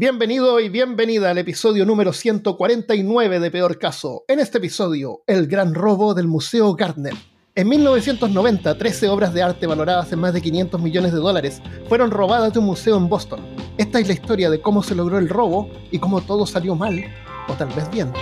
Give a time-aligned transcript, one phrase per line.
[0.00, 4.22] Bienvenido y bienvenida al episodio número 149 de Peor Caso.
[4.28, 7.14] En este episodio, el gran robo del Museo Gardner.
[7.56, 12.12] En 1990, 13 obras de arte valoradas en más de 500 millones de dólares fueron
[12.12, 13.40] robadas de un museo en Boston.
[13.76, 17.04] Esta es la historia de cómo se logró el robo y cómo todo salió mal,
[17.48, 18.12] o tal vez bien.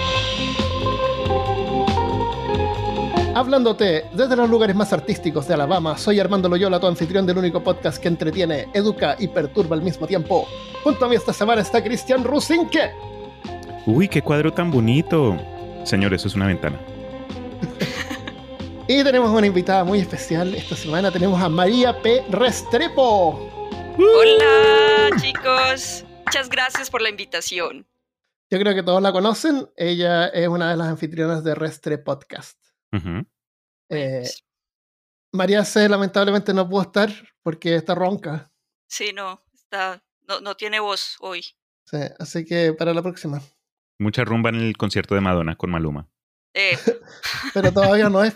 [3.37, 7.63] Hablándote desde los lugares más artísticos de Alabama, soy Armando Loyola, tu anfitrión del único
[7.63, 10.49] podcast que entretiene, educa y perturba al mismo tiempo.
[10.83, 12.93] Junto a mí esta semana está Cristian Rusinque.
[13.85, 15.37] Uy, qué cuadro tan bonito.
[15.85, 16.81] Señor, eso es una ventana.
[18.89, 21.11] y tenemos una invitada muy especial esta semana.
[21.11, 22.25] Tenemos a María P.
[22.31, 23.69] Restrepo.
[23.99, 26.07] Hola, chicos.
[26.25, 27.87] Muchas gracias por la invitación.
[28.49, 29.69] Yo creo que todos la conocen.
[29.77, 32.66] Ella es una de las anfitrionas de Restre Podcast.
[33.91, 34.29] Eh,
[35.33, 37.11] María C lamentablemente no pudo estar
[37.43, 38.51] porque está ronca.
[38.89, 41.45] Sí, no, está, no, no tiene voz hoy.
[41.85, 43.41] Sí, así que para la próxima.
[43.99, 46.09] Mucha rumba en el concierto de Madonna con Maluma.
[46.55, 46.77] Eh.
[47.55, 48.35] Pero todavía no es.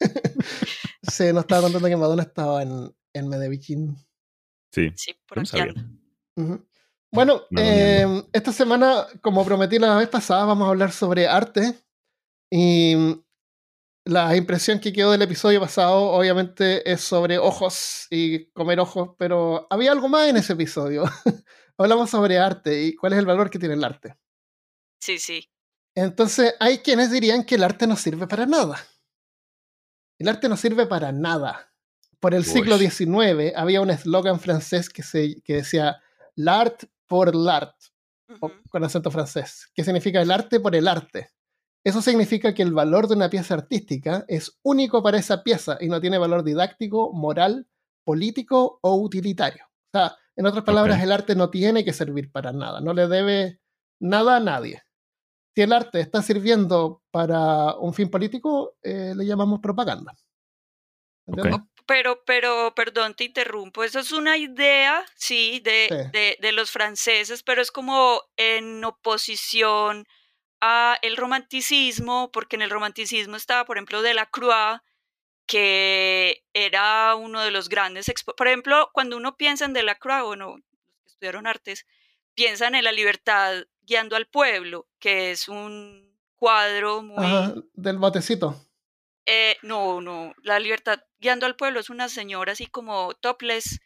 [1.02, 3.96] sí, nos estaba contando que Madonna estaba en, en Medellín.
[4.72, 5.58] Sí, sí por aquí.
[7.12, 11.74] Bueno, eh, esta semana, como prometí la vez pasada, vamos a hablar sobre arte.
[12.50, 13.22] Y
[14.04, 19.66] la impresión que quedó del episodio pasado, obviamente, es sobre ojos y comer ojos, pero
[19.70, 21.04] había algo más en ese episodio.
[21.78, 24.16] Hablamos sobre arte y cuál es el valor que tiene el arte.
[25.00, 25.48] Sí, sí.
[25.94, 28.84] Entonces, hay quienes dirían que el arte no sirve para nada.
[30.18, 31.72] El arte no sirve para nada.
[32.20, 36.00] Por el siglo XIX había un eslogan francés que, se, que decía
[36.36, 37.74] l'art pour l'art,
[38.70, 41.30] con acento francés, que significa el arte por el arte.
[41.84, 45.88] Eso significa que el valor de una pieza artística es único para esa pieza y
[45.88, 47.66] no tiene valor didáctico, moral,
[48.04, 49.64] político o utilitario.
[49.92, 53.08] O sea, en otras palabras, el arte no tiene que servir para nada, no le
[53.08, 53.60] debe
[54.00, 54.82] nada a nadie.
[55.54, 60.14] Si el arte está sirviendo para un fin político, eh, le llamamos propaganda.
[61.86, 63.84] Pero, pero, perdón, te interrumpo.
[63.84, 70.06] Eso es una idea, sí, de, de, de los franceses, pero es como en oposición
[71.02, 74.80] el romanticismo, porque en el romanticismo estaba, por ejemplo, Delacroix,
[75.46, 80.56] que era uno de los grandes, por ejemplo, cuando uno piensa en Delacroix, o no,
[80.56, 81.86] los que estudiaron artes,
[82.34, 87.64] piensan en la libertad guiando al pueblo, que es un cuadro muy...
[87.74, 88.68] del botecito.
[89.26, 93.80] Eh, no, no, la libertad guiando al pueblo es una señora así como topless,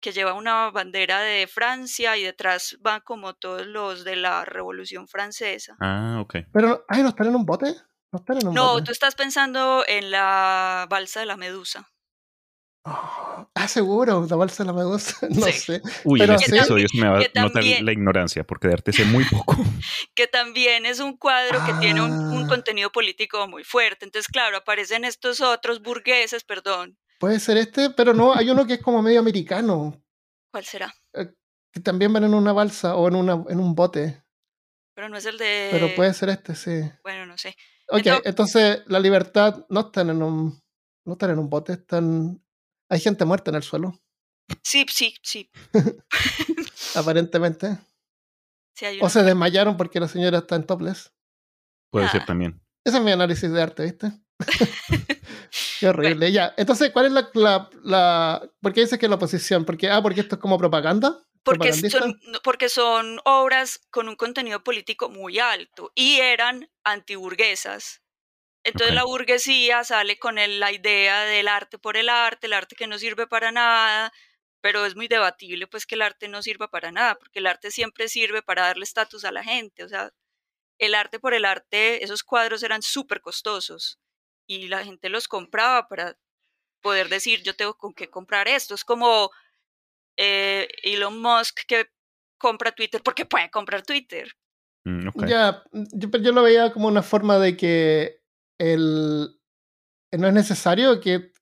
[0.00, 5.06] que lleva una bandera de Francia y detrás van como todos los de la Revolución
[5.06, 5.76] Francesa.
[5.80, 6.36] Ah, ok.
[6.52, 7.74] Pero, ay, ¿no están en un bote?
[8.12, 11.86] No, están en un no tú estás pensando en la balsa de la Medusa.
[12.84, 15.82] ah, seguro, la balsa de la medusa, no sé.
[16.02, 19.04] Uy, pero en este episodio me va a notar la ignorancia, porque de arte sé
[19.04, 19.54] muy poco.
[20.14, 22.48] que también es un cuadro que tiene un, un, ah.
[22.48, 24.06] contenido político muy fuerte.
[24.06, 28.74] Entonces, claro, aparecen estos otros burgueses, perdón, Puede ser este, pero no, hay uno que
[28.74, 30.02] es como medio americano.
[30.50, 30.94] ¿Cuál será?
[31.12, 31.30] Eh,
[31.70, 34.24] que también van en una balsa o en, una, en un bote.
[34.94, 35.68] Pero no es el de.
[35.70, 36.80] Pero puede ser este, sí.
[37.02, 37.54] Bueno, no sé.
[37.88, 40.62] Ok, entonces, la libertad no están en un.
[41.04, 42.42] No están en un bote, están.
[42.88, 44.00] Hay gente muerta en el suelo.
[44.62, 45.50] Sí, sí, sí.
[46.96, 47.78] Aparentemente.
[49.02, 51.12] O se desmayaron porque la señora está en topless.
[51.90, 52.26] Puede ser ah.
[52.26, 52.62] también.
[52.82, 54.10] Ese es mi análisis de arte, ¿viste?
[55.78, 56.32] Qué horrible.
[56.32, 56.54] Ya.
[56.56, 57.30] Entonces, ¿cuál es la,
[57.82, 59.64] la, ¿Por qué dices que es la oposición?
[59.64, 61.18] Porque, ah, porque esto es como propaganda.
[61.42, 68.02] Porque son, porque son obras con un contenido político muy alto y eran antiburguesas.
[68.62, 72.86] Entonces la burguesía sale con la idea del arte por el arte, el arte que
[72.86, 74.12] no sirve para nada,
[74.60, 77.70] pero es muy debatible pues que el arte no sirva para nada, porque el arte
[77.70, 79.82] siempre sirve para darle estatus a la gente.
[79.84, 80.12] O sea,
[80.78, 83.98] el arte por el arte, esos cuadros eran súper costosos
[84.50, 86.18] y la gente los compraba para
[86.82, 88.74] poder decir, yo tengo con qué comprar esto.
[88.74, 89.30] Es como
[90.16, 91.86] eh, Elon Musk que
[92.36, 94.28] compra Twitter porque puede comprar Twitter.
[94.84, 98.24] Mm, ya, yo, lo veía como una forma de que
[98.58, 99.40] el,
[100.10, 101.32] no es necesario que,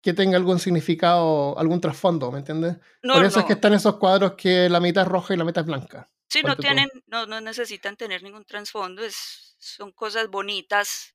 [0.00, 2.78] que tenga algún significado, algún trasfondo, ¿me entiendes?
[3.02, 5.64] Por eso es que están esos cuadros que la mitad es roja y la mitad
[5.64, 6.10] es blanca.
[6.30, 11.14] Sí, no tienen, no, no necesitan tener ningún trasfondo, es, son cosas bonitas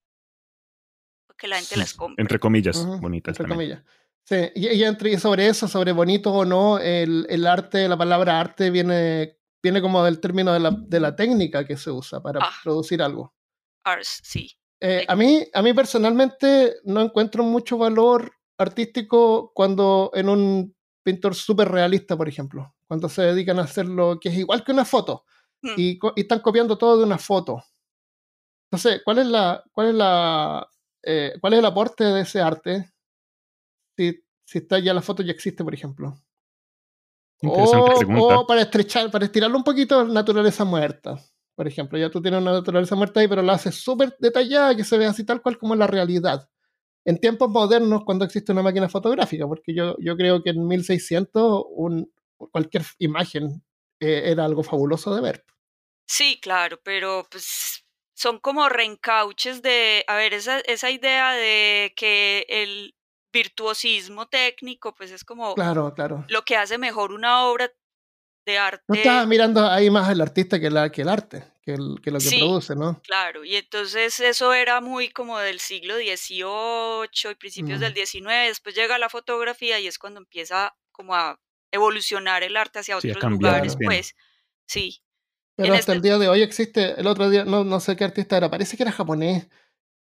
[1.38, 2.22] que la gente las compre.
[2.22, 3.40] Entre comillas, bonitas.
[3.40, 3.84] Entre comillas.
[4.24, 8.70] Sí, y, entre, sobre eso, sobre bonito o no, el, el, arte, la palabra arte
[8.70, 12.52] viene, viene como del término de la, de la técnica que se usa para ah.
[12.64, 13.34] producir algo.
[13.84, 14.50] Ars, sí.
[14.80, 21.36] Eh, a, mí, a mí personalmente no encuentro mucho valor artístico cuando en un pintor
[21.36, 22.74] súper realista, por ejemplo.
[22.88, 25.26] cuando se dedican a hacer lo que es igual que una foto
[25.64, 25.76] Hmm.
[25.78, 27.64] y, y están copiando todo de una foto.
[28.70, 30.68] Entonces, ¿cuál es la, cuál es la,
[31.04, 32.92] eh, cuál es el aporte de ese arte?
[33.96, 36.16] Si, si está ya la foto ya existe, por ejemplo.
[37.42, 41.20] Interesante O, o para estrechar, para estirarlo un poquito, naturaleza muerta.
[41.56, 44.84] Por ejemplo, ya tú tienes una naturaleza muerta ahí, pero la haces súper detallada, que
[44.84, 46.50] se vea así tal cual como en la realidad.
[47.06, 51.66] En tiempos modernos, cuando existe una máquina fotográfica, porque yo, yo creo que en 1600
[51.70, 53.64] un, cualquier imagen
[54.00, 55.46] eh, era algo fabuloso de ver.
[56.08, 57.83] Sí, claro, pero pues
[58.16, 62.96] son como reencauches de, a ver, esa, esa idea de que el
[63.32, 66.24] virtuosismo técnico, pues es como Claro, claro.
[66.30, 67.72] lo que hace mejor una obra
[68.46, 68.84] de arte.
[68.88, 72.12] No estaba mirando ahí más el artista que, la, que el arte, que, el- que
[72.12, 72.38] lo que Sí.
[72.40, 73.02] produce, ¿no?
[73.04, 77.96] Claro, y entonces eso era muy como del siglo XVIII y principios del Mm.
[77.96, 81.40] XIX, después llega la fotografía y es cuando empieza como a
[81.72, 83.90] evolucionar el arte hacia Sí, otros lugares, bien.
[83.90, 84.14] pues,
[84.68, 85.03] sí.
[85.56, 88.04] Pero hasta este- el día de hoy existe, el otro día, no, no sé qué
[88.04, 89.48] artista era, parece que era japonés.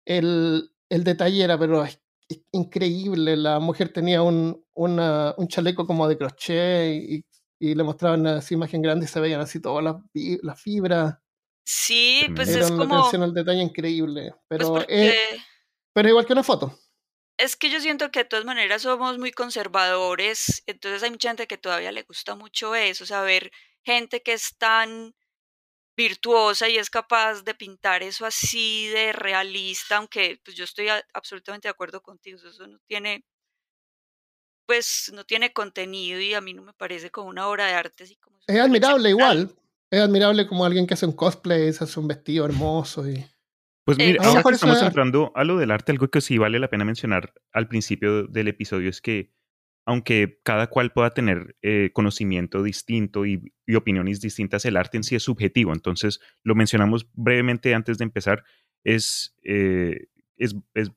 [0.05, 3.37] El, el detalle era, pero es, es increíble.
[3.37, 7.25] La mujer tenía un, una- un chaleco como de crochet y,
[7.59, 9.95] y le mostraban esa imagen grande y se veían así todas las,
[10.41, 11.15] las fibras.
[11.65, 14.31] Sí, pues Era es una como, atención al detalle increíble.
[14.31, 15.15] pues Pero, porque es,
[15.93, 16.77] pero igual que una foto.
[17.37, 21.47] es que yo siento que de todas maneras somos muy conservadores, entonces hay mucha gente
[21.47, 23.51] que todavía le gusta mucho eso, saber
[23.83, 25.13] gente que es tan
[25.95, 31.03] virtuosa y es capaz de pintar eso así de realista, aunque pues yo estoy a-
[31.13, 33.23] absolutamente de acuerdo contigo, eso no tiene,
[34.65, 38.03] pues no tiene contenido y a mí no me parece como una obra de arte
[38.05, 39.55] así como Es admirable igual.
[39.91, 43.23] Es admirable como alguien que hace un cosplay, se hace un vestido hermoso y...
[43.85, 46.57] Pues mira, ahora que estamos es- entrando a lo del arte, algo que sí vale
[46.57, 49.33] la pena mencionar al principio del episodio es que
[49.85, 55.15] aunque cada cual pueda tener eh, conocimiento distinto y, opiniones distintas, el arte en sí
[55.15, 55.73] es subjetivo.
[55.73, 58.43] Entonces, lo mencionamos brevemente antes de empezar,
[58.83, 60.07] es, eh,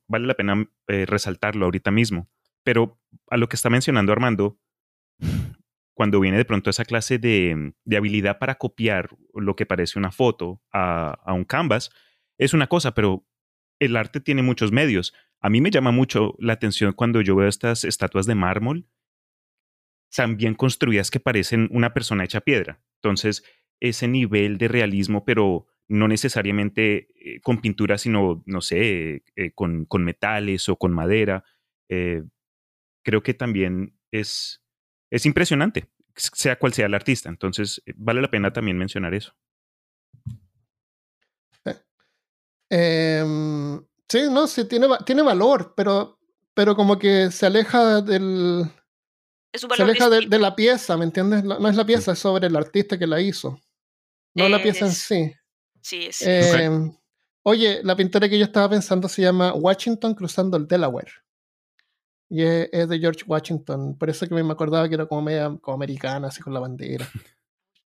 [0.07, 2.29] vale la pena eh, resaltarlo ahorita mismo.
[2.63, 2.99] Pero
[3.29, 4.59] a lo que está mencionando Armando,
[5.93, 10.61] cuando viene de pronto esa clase de, habilidad para copiar lo que parece una foto
[10.71, 11.89] a un canvas,
[12.37, 13.25] es una cosa, pero
[13.79, 15.13] el arte tiene muchos medios.
[15.39, 18.87] A mí me llama mucho la atención cuando yo veo estas estatuas de mármol
[20.15, 22.81] tan bien construidas que parecen una persona hecha piedra.
[22.95, 23.43] Entonces,
[23.79, 29.85] ese nivel de realismo, pero no necesariamente eh, con pintura, sino, no sé, eh, con,
[29.85, 31.43] con metales o con madera,
[31.89, 32.23] eh,
[33.03, 34.61] creo que también es,
[35.09, 37.29] es impresionante, sea cual sea el artista.
[37.29, 39.33] Entonces, eh, vale la pena también mencionar eso.
[42.69, 46.19] Em, sí, no, sí, tiene, tiene valor, pero,
[46.53, 48.71] pero como que se aleja del...
[49.51, 51.43] Es un Se valor aleja de, la pieza, ¿me entiendes?
[51.43, 53.59] No, es la pieza, es sobre el artista que la hizo.
[54.35, 55.33] No la pieza en sí.
[55.81, 56.93] Sí, es, Em,
[57.49, 61.13] Oye, la pintura que yo estaba pensando se llama Washington cruzando el Delaware.
[62.27, 63.97] Y es, es de George Washington.
[63.97, 67.09] Por eso que me acordaba que era como media como americana, así con la bandera.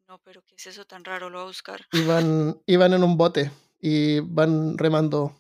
[0.09, 1.29] no, pero ¿qué es eso tan raro?
[1.29, 1.83] Lo voy a buscar.
[1.93, 5.40] Iban, iban en un bote y van remando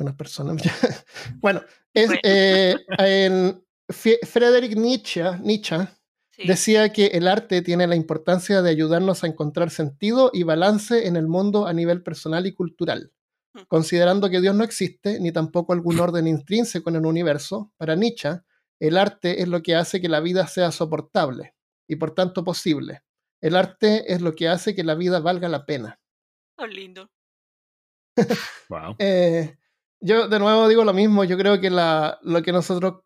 [0.00, 0.62] unas personas.
[1.40, 1.62] bueno,
[1.94, 2.20] es, Bueno.
[2.24, 5.76] eh, en Friedrich Nietzsche, Nietzsche
[6.32, 6.46] Sí.
[6.46, 11.16] decía que el arte tiene la importancia de ayudarnos a encontrar sentido y balance en
[11.16, 13.12] el mundo a nivel personal y cultural.
[13.68, 18.40] Considerando que Dios no existe, ni tampoco algún orden intrínseco en el universo, para Nietzsche,
[18.78, 21.54] el arte es lo que hace que la vida sea soportable
[21.86, 23.02] y por tanto posible.
[23.42, 26.00] El arte es lo que hace que la vida valga la pena.
[26.56, 27.10] Oh, lindo.
[28.68, 28.96] Wow.
[28.98, 29.56] Eh,
[30.00, 33.02] yo de nuevo digo lo mismo, yo creo que la, lo que nosotros,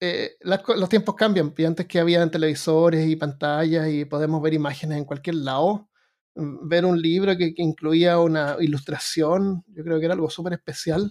[0.00, 4.54] eh, las los tiempos cambian, y antes que había televisores y pantallas y podemos ver
[4.54, 5.88] imágenes en cualquier lado,
[6.34, 10.54] mm, ver un libro que, que incluía una ilustración, yo creo que era algo súper
[10.54, 11.10] especial.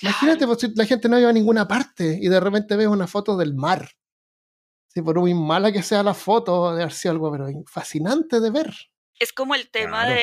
[0.00, 3.06] Imagínate, pues, si la gente no iba a ninguna parte y de repente ves una
[3.06, 3.88] foto del mar.
[4.88, 8.50] Si por muy mala que sea la foto, debe haber sido algo pero fascinante de
[8.50, 8.72] ver.
[9.18, 10.14] Es como el tema Claro.
[10.14, 10.20] de,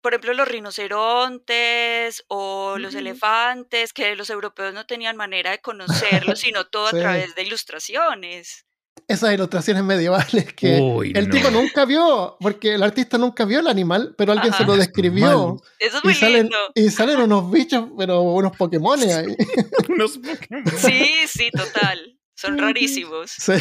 [0.00, 6.40] por ejemplo, los rinocerontes o los elefantes, que los europeos no tenían manera de conocerlos,
[6.40, 8.66] sino todo a través de ilustraciones.
[9.08, 11.34] Esas ilustraciones medievales que Uy, el no.
[11.34, 15.56] tipo nunca vio, porque el artista nunca vio el animal, pero alguien se lo describió.
[15.80, 16.56] Eso es Y muy salen, lindo.
[16.74, 19.34] y salen unos bichos, pero unos Pokémones ahí.
[19.88, 20.64] Unos Pokémon.
[20.78, 22.18] Sí, sí, total.
[22.36, 23.32] Son rarísimos.
[23.32, 23.52] Sí,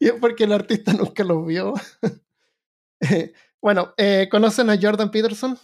[0.00, 1.72] y es porque el artista nunca los vio.
[3.62, 5.58] Bueno, eh, ¿conocen a Jordan Peterson?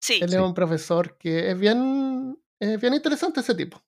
[0.00, 3.82] Sí, Él es un profesor que es bien, es bien interesante ese tipo.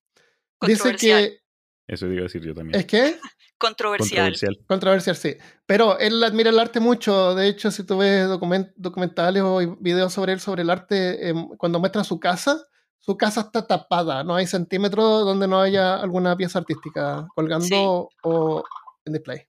[0.61, 1.23] Dice controversial.
[1.29, 2.79] que Eso iba a decir yo también.
[2.79, 3.19] ¿Es que?
[3.59, 4.17] Controversial.
[4.25, 4.65] Controversial.
[4.67, 5.37] Controversial, sí.
[5.65, 7.33] Pero él admira el arte mucho.
[7.35, 11.47] De hecho, si tú ves document- documentales o videos sobre él, sobre el arte, em,
[11.57, 12.63] cuando muestra su casa,
[12.99, 14.23] su casa está tapada.
[14.23, 18.17] No hay centímetros donde no haya alguna pieza artística colgando Sí.
[18.23, 18.63] o
[19.05, 19.47] en display.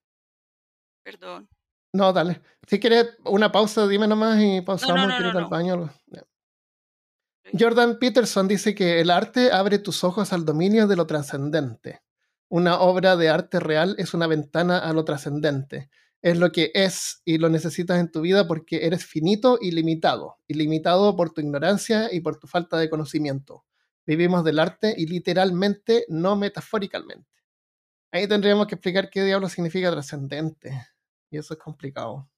[1.02, 1.48] Perdón.
[1.92, 2.42] No, dale.
[2.66, 5.06] Si quieres una pausa, dime nomás y pausamos.
[5.08, 5.50] no, ¿Quieres ir no, al no.
[5.50, 5.90] baño?
[7.58, 12.02] Jordan Peterson dice que el arte abre tus ojos al dominio de lo trascendente.
[12.48, 15.90] Una obra de arte real es una ventana a lo trascendente.
[16.20, 20.36] Es lo que es y lo necesitas en tu vida porque eres finito y limitado.
[20.46, 23.64] Y limitado por tu ignorancia y por tu falta de conocimiento.
[24.04, 27.28] Vivimos del arte y literalmente, no metafóricamente.
[28.10, 30.86] Ahí tendríamos que explicar qué diablo significa trascendente.
[31.30, 32.28] Y eso es complicado.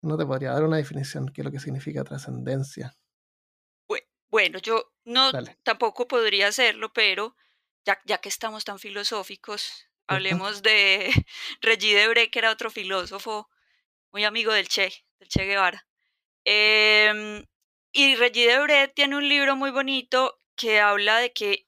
[0.00, 2.94] No te podría dar una definición qué es lo que significa trascendencia.
[3.88, 5.58] Bue- Bueno, yo no Dale.
[5.62, 7.36] tampoco podría hacerlo, pero
[7.84, 11.10] ya, ya que estamos tan filosóficos, hablemos de
[11.60, 13.48] Regis Debray, que era otro filósofo
[14.12, 15.86] muy amigo del Che, del Che Guevara.
[16.44, 17.44] Em,
[17.92, 21.66] y Regis Debray tiene un libro muy bonito que habla de que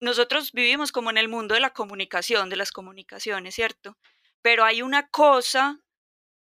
[0.00, 3.98] nosotros vivimos como en el mundo de la comunicación, de las comunicaciones, ¿cierto?
[4.42, 5.80] Pero hay una cosa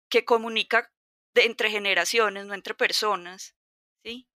[0.09, 0.91] que comunica
[1.35, 3.55] de- entre generaciones, no entre personas,
[4.03, 4.27] ¿sí?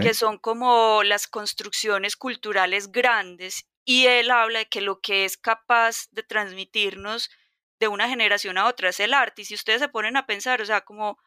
[0.00, 5.36] Que son como las construcciones culturales grandes y él habla de que lo que es
[5.38, 7.30] capaz de transmitirnos
[7.80, 10.62] de una generación a otra es el arte y si ustedes se ponen a pensar,
[10.62, 11.18] o sea, como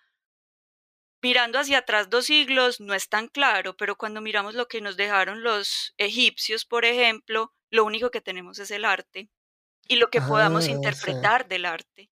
[1.24, 4.98] mirando hacia atrás dos siglos no es tan claro, pero cuando miramos lo que nos
[4.98, 9.30] dejaron los egipcios, por ejemplo, lo único que tenemos es el arte
[9.92, 10.72] y lo que podamos Ah, sí.
[10.72, 12.10] interpretar del arte.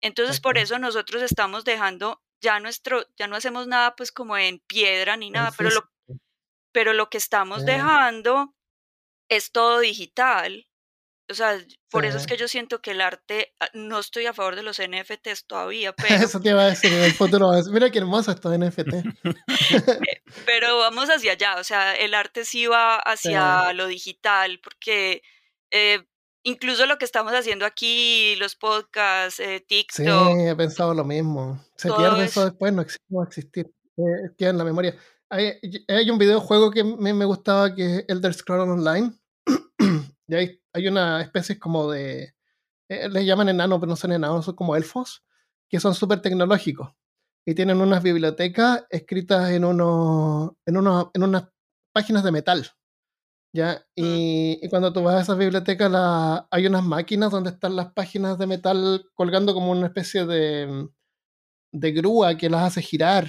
[0.00, 4.60] Entonces, por eso nosotros estamos dejando ya nuestro, ya no hacemos nada pues como en
[4.60, 5.90] piedra ni nada, pero lo,
[6.72, 7.66] pero lo que estamos Sí.
[7.66, 8.54] dejando
[9.28, 10.68] es todo digital.
[11.28, 11.58] O sea,
[11.90, 12.28] por eso es Sí.
[12.28, 15.92] que yo siento que el arte, ah, no estoy a favor de los NFTs todavía,
[16.22, 17.48] pero, Eso te iba a decir en el futuro.
[17.72, 19.02] Mira qué hermoso esto de NFT.
[20.46, 21.56] pero vamos hacia allá.
[21.56, 25.22] O sea, el arte sí va hacia lo digital, porque
[25.72, 26.04] eh,
[26.46, 31.60] incluso lo que estamos haciendo aquí, los podcasts, eh, Sí, TikTok, he pensado lo mismo.
[31.76, 32.44] Se pierde eso eso.
[32.44, 33.66] después, no existe, no va a existir.
[33.96, 34.96] Eh, queda en la memoria.
[35.28, 35.54] Hay,
[35.88, 39.12] hay un videojuego que me, me gustaba que es Elder Scrolls Online.
[40.28, 42.34] y hay, hay una especie como de.
[42.88, 45.24] eh, les llaman enanos, pero no son enanos, son como elfos,
[45.68, 46.90] que son súper tecnológicos.
[47.44, 51.44] Y tienen unas bibliotecas escritas en, unos, en, unos, en unas
[51.92, 52.70] páginas de metal.
[53.56, 53.84] ¿Ya?
[53.96, 54.02] Mm.
[54.04, 57.92] Y, y cuando tú vas a esas bibliotecas, la- hay unas máquinas donde están las
[57.92, 60.88] páginas de metal colgando como una especie de,
[61.72, 63.28] de grúa que las hace girar.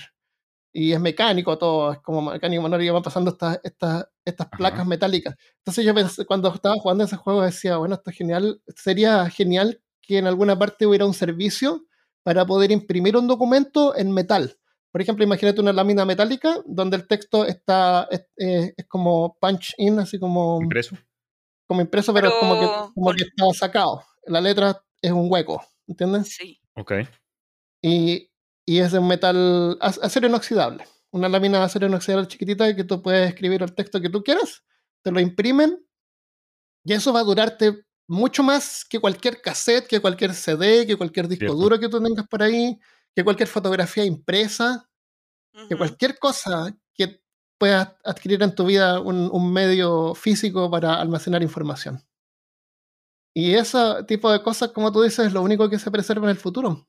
[0.74, 5.36] Y es mecánico todo, es como mecánico manual y van pasando estas, estas, placas metálicas.
[5.60, 9.82] Entonces yo pensé, cuando estaba jugando ese juego decía, bueno, esto es genial, sería genial
[10.02, 11.86] que en alguna parte hubiera un servicio
[12.24, 14.58] para poder imprimir un documento en metal.
[14.98, 19.76] Por ejemplo, imagínate una lámina metálica donde el texto está es, eh, es como punch
[19.78, 20.98] in, así como Impreso.
[21.68, 24.04] como impreso, pero, Pero como, que, como con- que está sacado.
[24.26, 26.30] La letra es un hueco, ¿entiendes?
[26.36, 26.60] Sí.
[26.76, 26.94] Ok.
[27.84, 28.32] Y,
[28.66, 30.84] y es de un metal ac- acero inoxidable.
[31.12, 34.64] Una lámina de acero inoxidable chiquitita que tú puedes escribir el texto que tú quieras,
[35.04, 35.80] te lo imprimen
[36.84, 41.28] y eso va a durarte mucho más que cualquier cassette, que cualquier CD, que cualquier
[41.28, 41.56] disco Cierto.
[41.56, 42.80] duro que tú tengas por ahí,
[43.16, 44.87] que cualquier fotografía impresa,
[45.70, 47.22] que cualquier cosa que
[47.58, 52.04] puedas adquirir en tu vida un, un medio físico para almacenar información.
[53.34, 56.32] Y ese tipo de cosas, como tú dices, es lo único que se preserva en
[56.32, 56.88] el futuro.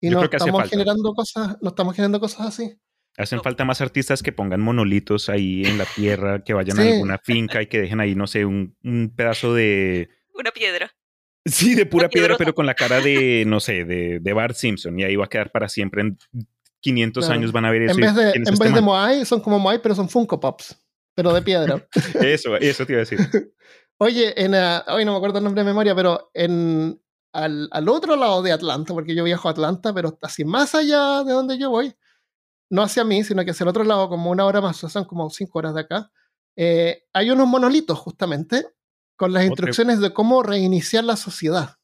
[0.00, 2.78] Y Yo no estamos generando cosas, no estamos generando cosas así.
[3.16, 3.42] Hacen No.
[3.42, 7.62] falta más artistas que pongan monolitos ahí en la tierra, que vayan a alguna finca
[7.62, 10.10] y que dejen ahí, no sé, un, un pedazo de...
[10.34, 10.92] Una piedra.
[11.46, 14.98] Sí, de pura piedra, pero con la cara de, no sé, de, de Bart Simpson.
[14.98, 16.02] Y ahí va a quedar para siempre.
[16.02, 16.18] En
[16.80, 17.38] 500 Claro.
[17.40, 17.94] años van a ver eso.
[17.94, 18.80] En vez de, ¿quién es en este vez de?
[18.80, 20.76] Moai, son como Moai, pero son Funko Pops,
[21.14, 21.86] pero de piedra.
[22.22, 23.18] Eso, eso te iba a decir.
[23.98, 27.00] Oye, en, ah, hoy no me acuerdo el nombre de memoria, pero en,
[27.32, 31.24] al, al otro lado de Atlanta, porque yo viajo a Atlanta, pero así más allá
[31.24, 31.94] de donde yo voy,
[32.70, 34.90] no hacia mí, sino que hacia el otro lado, como una hora más, o sea,
[34.90, 36.10] son como cinco horas de acá,
[36.56, 38.66] eh, hay unos monolitos justamente
[39.16, 41.76] con las instrucciones de cómo reiniciar la sociedad,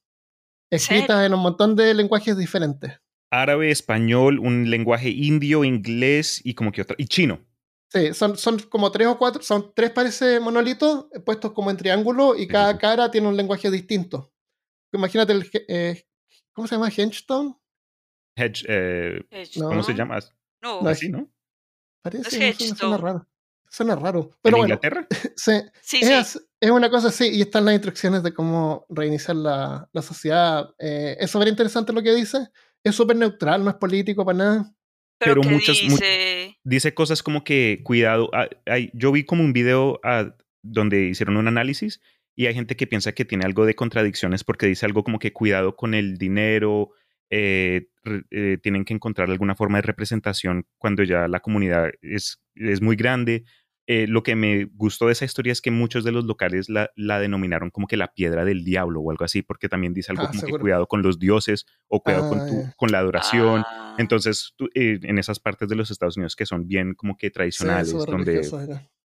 [0.70, 3.00] escritas en un montón de lenguajes diferentes.
[3.32, 6.94] Árabe, español, un lenguaje indio, inglés y como que otra.
[6.98, 7.40] Y chino.
[7.88, 11.76] Sí, son, son como tres o cuatro, son tres parece monolitos eh, puestos como en
[11.76, 12.78] triángulo y cada sí.
[12.78, 14.32] cara tiene un lenguaje distinto.
[14.92, 16.04] Imagínate el, eh,
[16.52, 16.90] ¿cómo se llama?
[16.90, 17.54] Hengstone.
[18.36, 19.22] Hedge, eh.
[19.58, 20.18] ¿Cómo se llama?
[20.62, 21.30] No, No, Así, ¿no?
[22.02, 23.28] Parece, Es no suena raro.
[23.70, 24.20] Suena raro.
[24.20, 25.06] ¿En Pero bueno, Inglaterra?
[25.36, 26.38] se- sí, es, sí.
[26.60, 30.68] es una cosa así, y están las instrucciones de cómo reiniciar la, la sociedad.
[30.78, 32.48] Eh, es súper interesante lo que dice.
[32.84, 34.74] Es súper neutral, no es político para nada.
[35.18, 36.56] Pero, muchas dice?
[36.64, 38.30] dice cosas como que cuidado.
[38.32, 38.48] Ah,
[38.92, 42.00] yo vi como un video ah, donde hicieron un análisis
[42.34, 45.32] y hay gente que piensa que tiene algo de contradicciones porque dice algo como que
[45.32, 46.90] cuidado con el dinero,
[47.30, 47.88] eh,
[48.30, 52.96] eh, tienen que encontrar alguna forma de representación cuando ya la comunidad es, es muy
[52.96, 53.44] grande.
[53.94, 56.90] Eh, lo que me gustó de esa historia es que muchos de los locales la,
[56.96, 60.22] la, denominaron como que la piedra del diablo o algo así, porque también dice algo
[60.22, 62.74] ah, como que cuidado con los dioses o cuidado con, tu, ah.
[62.78, 63.64] con la adoración.
[63.66, 63.94] Ah.
[63.98, 68.42] Entonces, en esas partes de los Estados Unidos que son bien como que tradicionales, donde...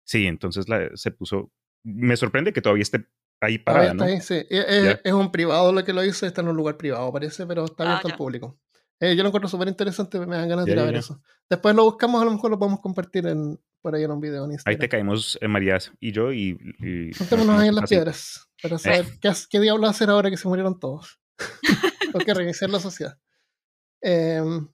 [0.03, 1.51] Sí, entonces la, se puso...
[1.83, 3.07] Me sorprende que todavía esté
[3.41, 4.03] ahí parada, ¿no?
[4.03, 4.45] Ahí, sí.
[4.51, 7.65] Es, es, un privado lo que lo hizo, está en un lugar privado, parece, pero
[7.65, 8.59] está abierto al público.
[8.99, 11.21] Eh, yo lo encuentro súper interesante, me dan ganas de ir a ver eso.
[11.49, 14.45] Después lo buscamos, a lo mejor lo podemos compartir en, por ahí en un video
[14.45, 14.73] en Instagram.
[14.73, 16.57] Ahí te caemos, eh, Marías y yo, y...
[16.79, 20.79] y ahí en las piedras, para saber qué, qué diablo hacer ahora que se murieron
[20.79, 21.19] todos.
[22.13, 23.17] o que reiniciar la sociedad.
[24.01, 24.67] Em,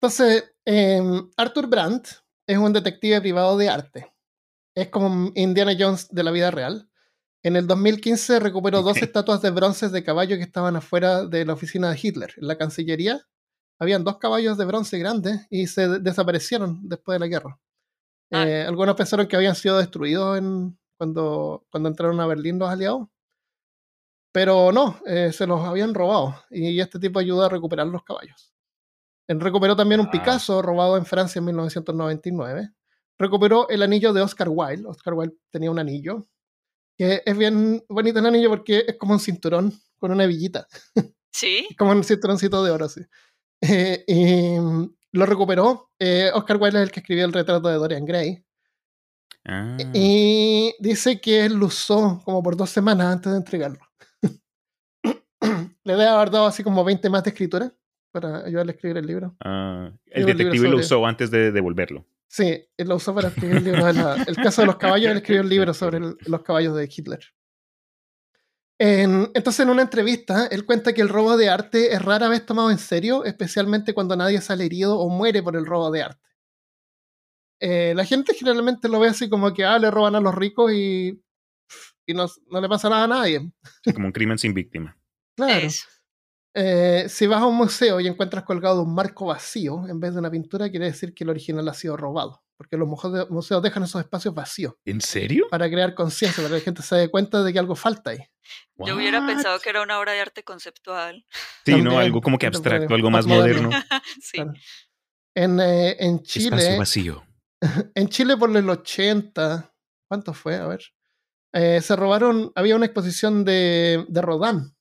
[0.00, 2.08] entonces, em, Arthur Brandt
[2.46, 4.12] es un detective privado de arte.
[4.76, 6.87] Es como Indiana Jones de la vida real.
[7.48, 11.54] En el 2015 recuperó dos estatuas de bronce de caballo que estaban afuera de la
[11.54, 13.22] oficina de Hitler, en la Cancillería.
[13.78, 17.58] Habían dos caballos de bronce grandes y se desaparecieron después de la guerra.
[18.30, 18.46] Ah.
[18.46, 20.38] Eh, algunos pensaron que habían sido destruidos
[20.98, 23.08] cuando, cuando entraron a Berlín los aliados.
[24.30, 28.52] Pero no, eh, se los habían robado y este tipo ayudó a recuperar los caballos.
[29.26, 32.72] Él recuperó también un Picasso robado en Francia en 1999.
[33.18, 34.86] Recuperó el anillo de Oscar Wilde.
[34.86, 36.28] Oscar Wilde tenía un anillo
[36.98, 40.66] que es bien bonito el anillo porque es como un cinturón con una villita.
[41.30, 41.68] Sí.
[41.78, 43.00] como un cinturoncito de oro, sí.
[43.60, 44.56] Eh, y
[45.12, 45.92] lo recuperó.
[45.98, 48.44] Eh, Oscar Wilde es el que escribió el retrato de Dorian Gray.
[49.44, 49.76] Ah.
[49.94, 53.80] Y dice que él lo usó como por dos semanas antes de entregarlo.
[55.84, 57.72] Le debe haber dado así como 20 más de escritura
[58.10, 59.36] para ayudarle a escribir el libro.
[59.44, 62.04] Ah, el detective lo usó antes de devolverlo.
[62.28, 63.88] Sí, él lo usó para escribir el libro.
[64.26, 67.20] el caso de los caballos, él escribió el libro sobre los caballos de Hitler.
[68.78, 72.70] entonces, en una entrevista, él cuenta que el robo de arte es rara vez tomado
[72.70, 76.28] en serio, especialmente cuando nadie sale herido o muere por el robo de arte.
[77.60, 80.70] Eh, la gente generalmente lo ve así como que ah, le roban a los ricos
[80.72, 81.20] y,
[82.06, 83.50] y no, no, le pasa nada a nadie.
[83.94, 84.96] como un crimen sin víctima.
[85.34, 85.66] Claro.
[86.60, 90.18] Eh, si vas a un museo y encuentras colgado un marco vacío en vez de
[90.18, 92.42] una pintura, quiere decir que el original ha sido robado.
[92.56, 94.74] Porque los museos dejan esos espacios vacíos.
[94.84, 95.46] ¿En serio?
[95.48, 98.18] Para crear conciencia, para que la gente se dé cuenta de que algo falta ahí.
[98.78, 101.24] Yo hubiera pensado que era una obra de arte conceptual.
[101.64, 103.70] Sí, no, algo como que abstracto, algo más moderno.
[104.20, 104.38] sí.
[105.36, 106.48] En, eh, en Chile.
[106.48, 107.24] Espacio vacío.
[107.94, 109.72] En Chile por el 80,
[110.08, 110.56] ¿cuánto fue?
[110.56, 110.82] A ver.
[111.52, 114.76] Eh, se robaron, había una exposición de, de Rodin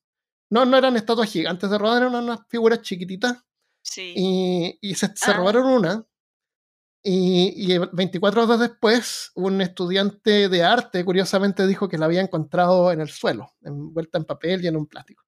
[0.50, 3.38] no, no eran estatuas gigantes de Rodin, eran unas figuras chiquititas.
[3.82, 4.14] Sí.
[4.16, 5.34] Y, y se, se, ah.
[5.34, 6.06] robaron una.
[7.04, 12.92] Y, y, 24 horas después, un estudiante de arte, curiosamente, dijo que la había encontrado
[12.92, 15.24] en el suelo, envuelta en papel y en un plástico.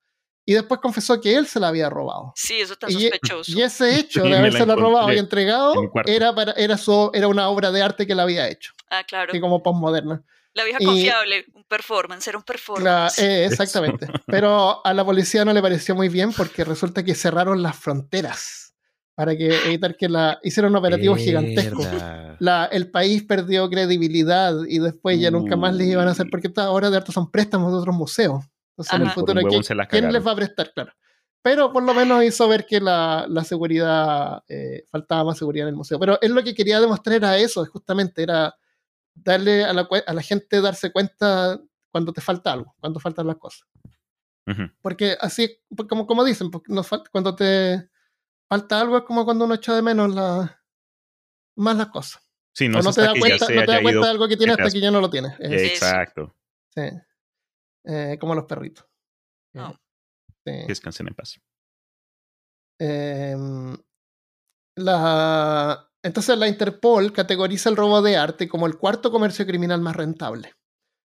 [0.45, 2.33] Y después confesó que él se la había robado.
[2.35, 3.51] Sí, eso está e, sospechoso.
[3.51, 7.47] Y, ese hecho de haberse la robado y entregado era, para, era, su, era una
[7.49, 8.73] obra de arte que la había hecho.
[8.89, 9.35] Ah, claro.
[9.35, 10.23] Y como postmoderna.
[10.53, 13.19] La vieja confiable, un performance, era un performance.
[13.19, 14.07] Eh, exactamente.
[14.25, 18.69] Pero a la policía no le pareció muy bien porque resulta que cerraron las fronteras
[19.19, 21.85] para que evitar que la hicieron un operativo gigantesco.
[22.39, 26.47] La, el país perdió credibilidad y después ya nunca más les iban a hacer porque
[26.47, 28.45] estas obras de arte son préstamos de otros museos.
[28.71, 29.41] Entonces en el futuro
[29.89, 30.71] ¿quién, les va a prestar?
[30.73, 30.93] Claro.
[31.41, 35.73] Pero por lo menos hizo ver que la, la seguridad, eh, faltaba más seguridad en
[35.73, 35.99] el museo.
[35.99, 38.55] Pero es lo que quería demostrar era eso, justamente era
[39.23, 41.59] darle a la, a la gente darse cuenta
[41.91, 43.67] cuando te falta algo, cuando faltan las cosas.
[44.81, 47.87] Porque así, pues, como, como dicen, nos cuando te
[48.47, 50.63] falta algo es como cuando uno echa de menos la,
[51.55, 52.27] más las cosas.
[52.53, 54.71] Sí, no, no te da cuenta, no te da cuenta de algo que tienes hasta
[54.71, 55.33] que ya no lo tienes.
[55.39, 56.35] Exacto.
[56.73, 56.81] Sí.
[57.85, 58.87] Eh, como los perritos.
[59.53, 59.79] No.
[60.43, 60.51] Sí.
[60.67, 61.39] Descansen en paz.
[62.79, 63.35] Eh,
[64.75, 69.95] la, entonces la Interpol categoriza el robo de arte como el cuarto comercio criminal más
[69.95, 70.53] rentable.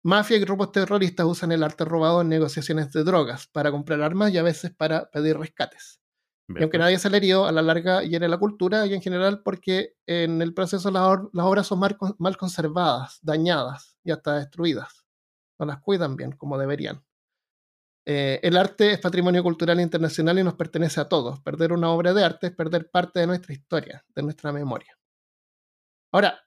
[0.04, 4.32] Mafia y grupos terroristas usan el arte robado en negociaciones de drogas para comprar armas
[4.32, 6.00] y a veces para pedir rescates.
[6.48, 9.42] Y aunque nadie se le herido, a la larga hiere la cultura y en general
[9.42, 11.02] porque en el proceso las,
[11.44, 15.04] obras son mal, mal, conservadas, dañadas y hasta destruidas.
[15.58, 17.02] No las cuidan bien como deberían.
[18.08, 21.40] Eh, el arte es patrimonio cultural internacional y nos pertenece a todos.
[21.40, 24.96] Perder una obra de arte es perder parte de nuestra historia, de nuestra memoria.
[26.12, 26.40] Ahora,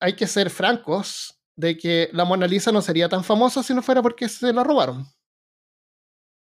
[0.00, 3.82] hay que ser francos de que la Mona Lisa no sería tan famosa si no
[3.82, 5.04] fuera porque se la robaron.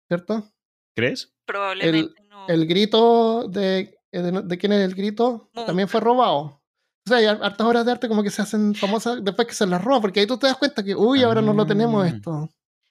[0.08, 0.44] ¿Cierto?
[0.96, 1.32] ¿Crees?
[1.46, 2.46] Probablemente no.
[2.48, 6.38] El grito de, de, de quién es el grito también fue robado.
[7.06, 9.66] O sea, hay hartas obras de arte como que se hacen famosas después que se
[9.66, 12.08] las roban, porque ahí tú te das cuenta que, uy, ahora no lo tenemos Ah.
[12.08, 12.48] esto.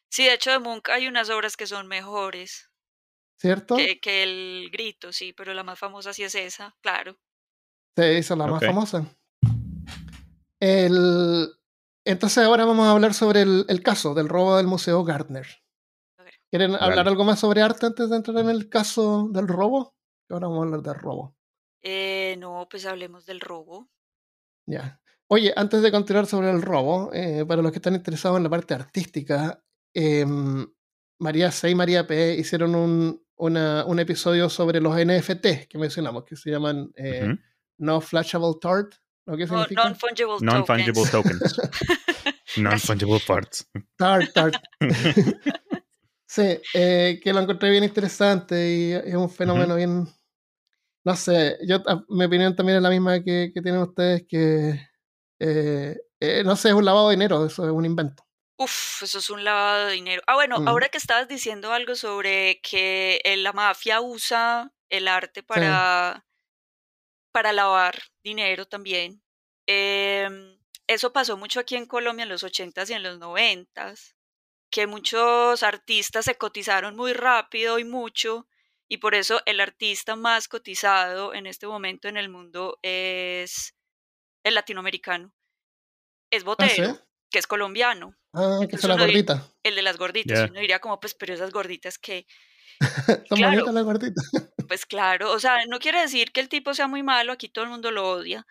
[0.10, 2.70] Sí, de hecho de Munch hay unas obras que son mejores
[3.38, 3.78] ¿Cierto?
[3.78, 7.18] que, que el grito, sí, pero la más famosa sí es esa, claro.
[7.96, 9.06] Se hizo la más famosa.
[10.60, 11.50] El...
[12.04, 15.48] Entonces ahora vamos a hablar sobre el, el caso del robo del Museo Gardner.
[16.50, 16.84] ¿Quieren Dale.
[16.84, 19.96] hablar algo más sobre arte antes de entrar en el caso del robo?
[20.30, 21.36] Ahora vamos a hablar del robo.
[21.82, 23.90] Eh, no, pues hablemos del robo.
[24.66, 25.00] Ya.
[25.28, 28.50] Oye, antes de continuar sobre el robo, eh, para los que están interesados en la
[28.50, 30.68] parte artística, em,
[31.20, 36.24] María C y María P hicieron un, una- un episodio sobre los NFT que mencionamos,
[36.24, 37.40] que se llaman eh, Ujú.
[37.80, 38.94] No Flashable Tart.
[39.26, 39.84] ¿Lo que No, significa?
[39.84, 41.56] non-fungible Non-fungible tokens.
[41.56, 41.72] tokens.
[42.58, 43.70] Non-fungible parts.
[43.96, 44.56] Tart, tart.
[46.26, 50.08] sí, eh, que lo encontré bien interesante y es un fenómeno bien.
[51.06, 54.80] No sé, yo a- mi opinión también es la misma que, que tienen ustedes, que
[55.40, 58.24] eh, eh, no sé, es un lavado de dinero, eso es un invento.
[58.62, 60.22] Uf, eso es un lavado de dinero.
[60.28, 60.66] Ah, bueno, Mm.
[60.66, 66.28] ahora que estabas diciendo algo sobre que la mafia usa el arte para,
[67.32, 69.22] para lavar dinero también.
[69.72, 74.16] em, eso pasó mucho aquí en Colombia en los 80s y en los 90s,
[74.72, 78.48] que muchos artistas se cotizaron muy rápido y mucho,
[78.88, 83.76] y por eso el artista más cotizado en este momento en el mundo es
[84.44, 85.34] el latinoamericano.
[86.32, 87.00] Es Ah, Botero, ¿sí?
[87.32, 89.42] que es colombiano Ah, que son las gorditas.
[89.64, 90.50] el de las gorditas.
[90.50, 92.26] Uno diría como, pues, pero esas gorditas que,
[93.28, 93.52] Son claro.
[93.54, 94.30] bonitas las gorditas.
[94.68, 97.66] pues claro, o sea, no quiere decir que el tipo sea muy malo, aquí todo
[97.66, 98.46] el mundo lo odia.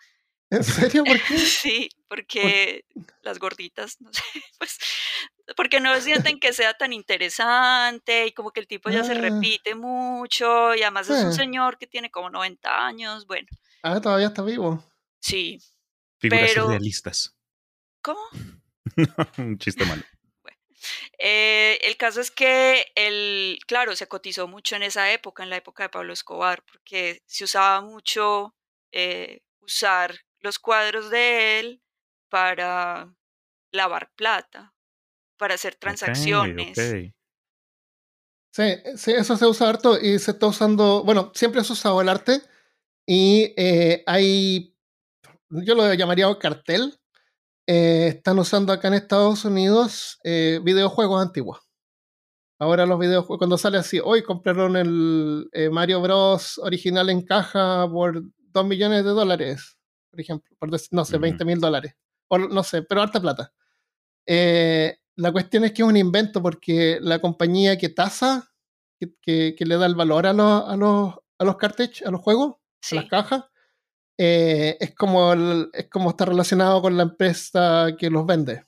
[0.51, 1.03] ¿En serio?
[1.03, 1.37] ¿Por qué?
[1.37, 2.83] Sí, porque
[3.21, 4.21] las gorditas, no sé,
[4.57, 4.77] pues,
[5.55, 9.15] porque no sienten que sea tan interesante y como que el tipo ya se Ah.
[9.21, 11.37] repite mucho y además es un Sí.
[11.39, 13.47] señor que tiene como 90 años, bueno,
[13.83, 14.83] Ah, todavía está vivo.
[15.19, 15.59] sí.
[16.19, 17.33] Figuras Pero- surrealistas.
[18.01, 18.19] ¿Cómo?
[19.37, 20.03] Un chiste malo.
[21.17, 25.57] Eh, el caso es que el, claro, se cotizó mucho en esa época, en la
[25.57, 28.55] época de Pablo Escobar, porque se usaba mucho
[28.91, 31.83] eh, usar los cuadros de él
[32.29, 33.13] para
[33.71, 34.73] lavar plata,
[35.37, 36.77] para hacer transacciones.
[38.51, 38.63] Sí,
[38.95, 42.09] sí, eso se usa harto y se está usando, bueno, siempre se ha usado el
[42.09, 42.41] arte
[43.05, 44.75] y eh, hay,
[45.49, 46.98] yo lo llamaría cartel,
[47.71, 51.59] eh, están usando acá en Estados Unidos eh, videojuegos antiguos.
[52.59, 56.57] Ahora los videojuegos, cuando sale así, hoy compraron el eh, Mario Bros.
[56.57, 59.77] original en caja por 2 millones de dólares,
[60.09, 61.21] por ejemplo, por no sé, Ujú.
[61.21, 61.93] 20 mil dólares,
[62.27, 63.53] o no sé, pero harta plata.
[65.15, 68.49] La cuestión es que es un invento porque la compañía que tasa,
[68.99, 72.11] que, que- que le da el valor a los, a los, a los cartuchos, a
[72.11, 73.43] los juegos, Sí, a las cajas,
[74.19, 78.65] eh, es, como el- es como está relacionado con la empresa que los vende.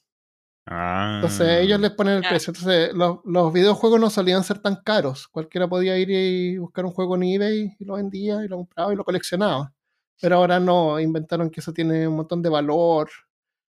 [0.67, 1.13] Ah.
[1.15, 2.51] Entonces ellos les ponen el precio.
[2.51, 5.27] Entonces los, los videojuegos no solían ser tan caros.
[5.27, 8.93] Cualquiera podía ir y buscar un juego en eBay y lo vendía y lo compraba
[8.93, 9.73] y lo coleccionaba.
[10.21, 13.09] Pero ahora no, inventaron que eso tiene un montón de valor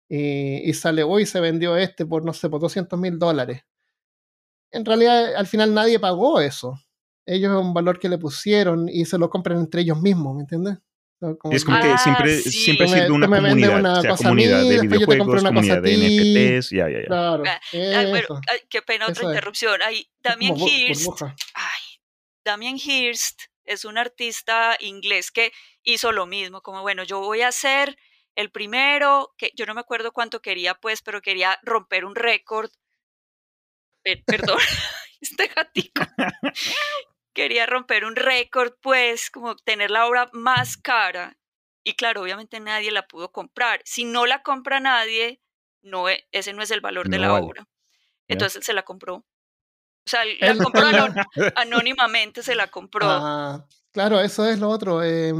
[0.08, 3.62] y, y sale, hoy se vendió este por, no sé, por 200 mil dólares.
[4.70, 6.78] En realidad al final nadie pagó eso.
[7.26, 10.42] Ellos es un valor que le pusieron y se lo compran entre ellos mismos, ¿me
[10.42, 10.78] entiendes?
[11.22, 12.50] O sea, como Es como que- que Ah, siempre, sí.
[12.50, 13.78] siempre ha sido una comunidad.
[13.78, 15.92] una o sea, cosa a comunidad mí, de videojuegos, comunidad de.
[15.96, 16.70] NFTs.
[16.70, 17.06] Ya, ya, ya.
[17.06, 18.40] Claro, Ah, Ah, bueno, eso.
[18.50, 19.80] ay, qué pena otra Eso interrupción.
[19.82, 21.08] Ay, Damien Hirst,
[21.54, 21.82] ay,
[22.44, 25.52] Damien Hirst es un artista inglés que
[25.84, 27.96] hizo lo mismo, como bueno, yo voy a ser
[28.34, 32.70] el primero, que yo no me acuerdo cuánto quería, pues, pero quería romper un récord.
[34.02, 34.58] Pe- Perdón,
[35.20, 36.02] este gatico.
[37.34, 41.38] Quería romper un récord, pues, como tener la obra más cara.
[41.84, 43.80] Y claro, obviamente nadie la pudo comprar.
[43.84, 45.40] Si no la compra nadie,
[45.82, 47.46] no, e- ese no es el valor de la vale.
[47.46, 47.68] obra.
[48.28, 49.16] Entonces él se la compró.
[49.16, 49.24] O
[50.06, 51.14] sea, la compró anón-
[51.56, 53.06] anónimamente, se la compró.
[53.08, 55.02] Ah, claro, eso es lo otro.
[55.02, 55.32] eh,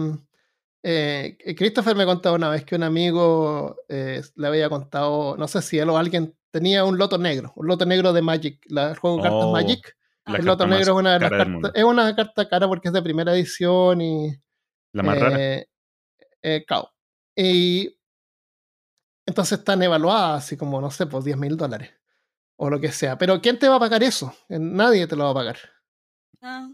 [0.82, 5.62] eh, Christopher me contaba una vez que un amigo eh, le había contado, no sé
[5.62, 8.96] si él o alguien tenía un loto negro, un loto negro de Magic, la, el
[8.96, 9.96] juego de cartas Oh, Magic.
[10.26, 12.68] La el loto carta más negro es una de las cartas, es una carta cara
[12.68, 14.36] porque es de primera edición y
[14.92, 15.36] La más rara.
[15.40, 15.66] eh,
[16.42, 16.90] eh, cao.
[17.34, 17.98] Y
[19.26, 21.90] entonces están evaluadas así como, no sé, por 10 mil dólares
[22.56, 23.18] o lo que sea.
[23.18, 24.34] Pero ¿quién te va a pagar eso?
[24.48, 25.56] Eh, Nadie te lo va a pagar.
[26.40, 26.68] Ah,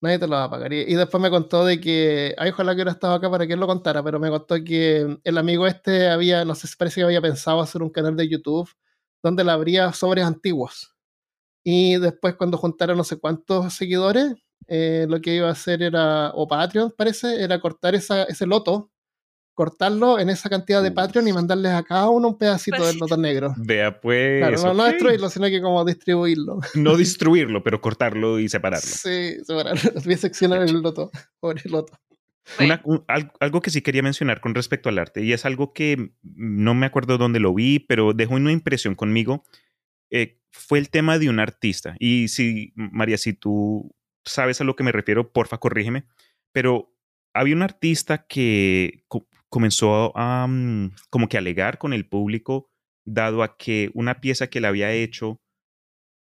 [0.00, 0.72] Nadie te lo va a pagar.
[0.72, 3.60] Y, después me contó de que, ay, ojalá que hubiera estado acá para que él
[3.60, 7.04] lo contara, pero me contó que el amigo este había, no sé si parece que
[7.04, 8.68] había pensado hacer un canal de YouTube
[9.22, 10.92] donde le habría sobres antiguos.
[11.64, 14.34] Y después cuando juntara no sé cuántos seguidores,
[14.68, 18.92] eh, lo que iba a hacer era, o Patreon parece, era cortar esa, ese loto
[19.54, 23.16] cortarlo en esa cantidad de Patreon y mandarles a cada uno un pedacito del loto
[23.16, 23.54] negro.
[23.58, 24.40] Vea pues.
[24.40, 26.60] Claro, no, destruirlo, sino que como distribuirlo.
[26.74, 28.88] No destruirlo, pero cortarlo y separarlo.
[28.88, 29.90] Sí, separarlo.
[30.04, 31.10] Voy a seccionar el loto.
[31.40, 31.98] Pobre loto.
[33.40, 36.86] algo que sí quería mencionar con respecto al arte, y es algo que no me
[36.86, 39.44] acuerdo dónde lo vi, pero dejó una impresión conmigo,
[40.12, 41.96] eh, fue el tema de un artista.
[41.98, 43.90] Y si, María, si tú
[44.24, 46.04] sabes a lo que me refiero, porfa, corrígeme,
[46.52, 46.94] pero
[47.34, 49.04] había un artista que
[49.48, 52.70] comenzó a mm, como que alegar con el público,
[53.04, 55.40] dado a que una pieza que le había hecho,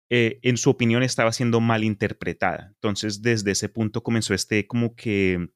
[0.08, 2.68] eh, en su opinión, estaba siendo mal interpretada.
[2.68, 5.48] Entonces, desde ese punto comenzó este como que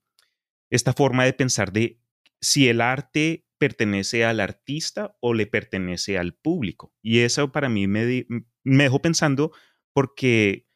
[0.70, 2.00] esta forma de pensar de
[2.40, 6.94] si el arte pertenece al artista o le pertenece al público.
[7.02, 8.26] Y eso para mí me,
[8.64, 9.52] me dejó pensando
[9.92, 10.68] porque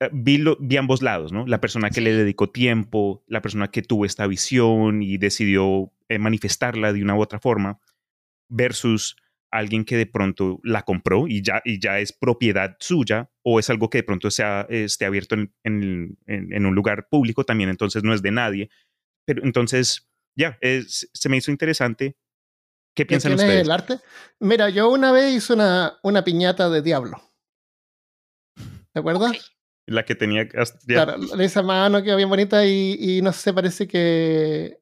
[0.00, 1.46] eh, vi, vi, ambos lados, ¿no?
[1.46, 6.18] La persona que le dedicó tiempo, la persona que tuvo esta visión y decidió eh,
[6.18, 7.80] manifestarla de una u otra forma,
[8.48, 9.16] versus
[9.50, 13.70] alguien que de pronto la compró y ya, y ya es propiedad suya, o es
[13.70, 18.12] algo que de pronto sea, esté abierto en, en, un lugar público también, entonces no
[18.12, 18.70] es de nadie.
[19.24, 20.07] Pero entonces,
[20.38, 22.16] ya, se me hizo interesante.
[22.94, 23.62] ¿Qué piensan ustedes?
[23.62, 24.00] el arte?
[24.38, 27.20] Mira, yo una vez hice una, una piñata de diablo.
[28.92, 29.32] ¿Te acuerdas?
[29.86, 30.48] La que tenía.
[30.86, 34.80] Claro, esa mano quedó bien bonita y, no sé, parece que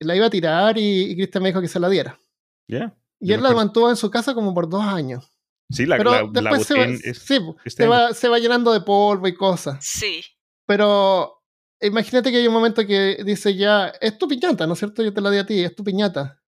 [0.00, 2.20] la iba a tirar y, Cristian me dijo que se la diera.
[2.68, 2.94] Ya.
[3.18, 5.30] Y él la mantuvo en su casa como por dos años.
[5.70, 9.34] Sí, la, Pero después se, va, sí, se, va, se va llenando de polvo y
[9.34, 9.78] cosas.
[9.80, 10.22] Sí.
[10.66, 11.39] Pero
[11.80, 15.02] imagínate que hay un momento que dice ya, es tu piñata, ¿no es cierto?
[15.02, 16.40] Yo te la di a ti, es tu piñata.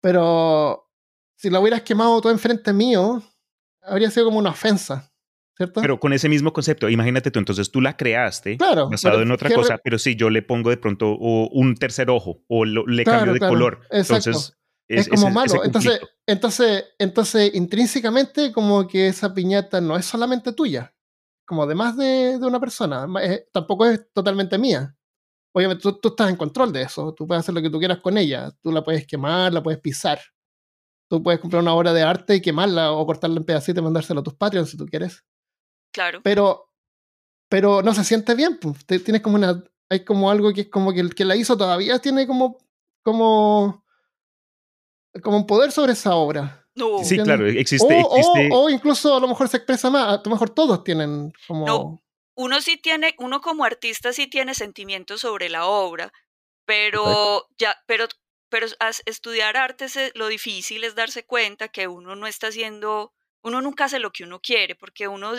[0.00, 0.90] Pero
[1.36, 3.22] si la hubieras quemado tú enfrente mío,
[3.82, 5.10] habría sido como una ofensa.
[5.56, 8.56] Pero con ese mismo concepto, imagínate tú, entonces tú la creaste
[8.90, 12.64] basado en otra cosa, pero si yo le pongo de pronto un tercer ojo o
[12.64, 14.56] le cambio de color, entonces
[14.88, 15.64] es, como malo.
[15.64, 20.93] entonces, entonces, entonces, intrínsecamente, como que esa piñata no es solamente tuya,
[21.44, 23.06] como además de, de una persona,
[23.52, 24.96] tampoco es totalmente mía.
[25.52, 28.00] Obviamente tú, tú, estás en control de eso, tú puedes hacer lo que tú quieras
[28.00, 30.20] con ella, tú la puedes quemar, la puedes pisar.
[31.08, 34.20] Tú puedes comprar una obra de arte y quemarla o cortarla en pedacitos y mandársela
[34.20, 35.24] a tus Patreons si tú quieres.
[35.92, 36.20] Claro.
[36.24, 36.72] Pero,
[37.48, 38.58] pero no se siente bien.
[38.58, 38.84] Pues.
[38.86, 39.62] Tienes como una.
[39.90, 42.58] Hay como algo que es como que el que la hizo todavía tiene como.
[43.02, 43.84] como.
[45.22, 46.63] como un poder sobre esa obra.
[47.04, 50.18] Sí, claro, existe o, existe o, incluso a lo mejor se expresa más.
[50.18, 51.66] A lo mejor todos tienen como.
[51.66, 52.02] No.
[52.36, 56.12] Uno sí tiene, uno como artista sí tiene sentimientos sobre la obra,
[56.64, 58.08] pero ya, pero,
[58.48, 58.66] pero
[59.06, 64.00] estudiar arte lo difícil es darse cuenta que uno no está haciendo, uno nunca hace
[64.00, 65.36] lo que uno quiere, porque uno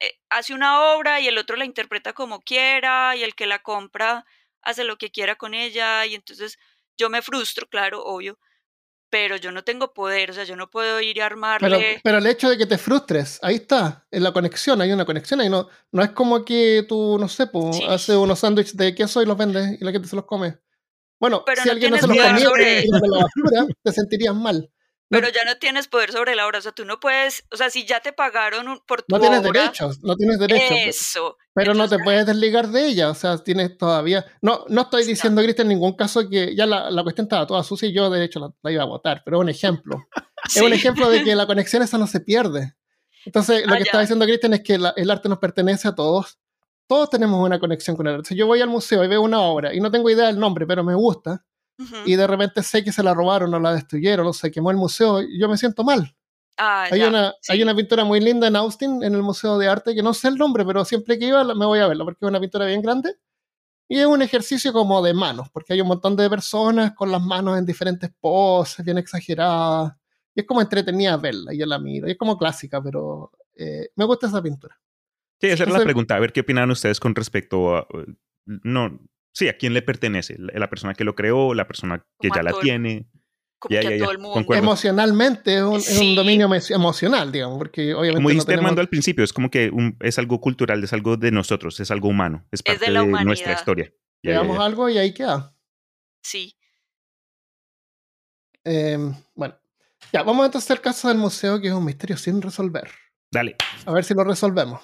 [0.00, 3.62] eh, hace una obra y el otro la interpreta como quiera y el que la
[3.62, 4.26] compra
[4.62, 6.58] hace lo que quiera con ella y entonces
[6.98, 8.38] yo me frustro, claro, obvio,
[9.18, 12.02] pero yo no tengo poder, o sea, yo no puedo ir a armarle.
[12.04, 15.40] Pero, el hecho de que te frustres, ahí está, en la conexión, hay una conexión
[15.40, 19.22] ahí, no, no es como que tú, no sé, pues, haces unos sándwiches de queso
[19.22, 20.58] y los vendes y la gente se los come.
[21.18, 24.70] Bueno, si alguien no se los la basura, te sentirías mal.
[25.08, 27.70] Pero ya no tienes poder sobre la obra, o sea, tú no puedes, o sea,
[27.70, 30.76] si ya te pagaron por tu No tienes derechos, no tienes derechos.
[30.84, 31.36] Eso.
[31.54, 34.26] Pero no te puedes desligar de ella, o sea, tienes todavía...
[34.42, 37.62] No, no estoy diciendo, Cristian, en ningún caso que ya la, la, cuestión estaba toda
[37.62, 39.96] sucia y yo de hecho la, iba a votar, pero es un ejemplo.
[40.44, 42.76] Es un ejemplo de que la conexión esa no se pierde.
[43.24, 46.38] Entonces, lo ah, que estaba diciendo Cristian es que el arte nos pertenece a todos.
[46.86, 48.28] Todos tenemos una conexión con el arte.
[48.28, 50.66] Si yo voy al museo y veo una obra y no tengo idea del nombre,
[50.66, 51.44] pero me gusta,
[52.04, 54.76] y de repente sé que se la robaron o la destruyeron o se quemó el
[54.76, 56.14] museo, yo me siento mal.
[56.58, 59.94] Ah, hay, una, hay una pintura muy linda en Austin, en el Museo de Arte,
[59.94, 62.28] que no sé el nombre, pero siempre que iba me voy a verla porque es
[62.28, 63.16] una pintura bien grande.
[63.88, 67.22] Y es un ejercicio como de manos, porque hay un montón de personas con las
[67.22, 69.92] manos en diferentes poses, bien exageradas.
[70.34, 72.08] Y es como entretenida verla, y yo la miro.
[72.08, 74.76] Y es como clásica, pero eh, me gusta esa pintura.
[75.40, 76.16] Sí, esa la pregunta.
[76.16, 77.86] A ver qué opinan ustedes con respecto a.
[78.44, 78.98] No,
[79.36, 82.58] sí, a quién le pertenece, la persona que lo creó, la persona que ya la
[82.58, 83.06] tiene.
[83.68, 84.54] ya, ya, todo el mundo.
[84.54, 88.14] Emocionalmente es un, dominio emocional, digamos, porque obviamente.
[88.14, 89.70] Como dijiste Armando al principio, es como que
[90.00, 93.92] es algo cultural, es algo de nosotros, es algo humano, es parte de, nuestra historia.
[94.22, 95.54] Veamos algo y ahí queda.
[96.22, 96.56] Sí.
[98.64, 99.54] Em, bueno,
[100.14, 102.90] ya, vamos entonces al caso del museo, que es un misterio sin resolver.
[103.30, 103.56] Dale.
[103.84, 104.80] A ver si lo resolvemos.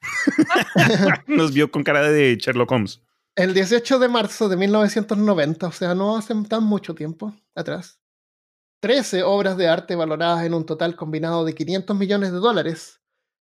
[1.28, 3.00] Nos vio con cara de Sherlock Holmes.
[3.38, 8.00] El 18 de marzo de 1990, o sea, no hace tan mucho tiempo atrás,
[8.80, 13.00] 13 obras de arte valoradas en un total combinado de 500 millones de dólares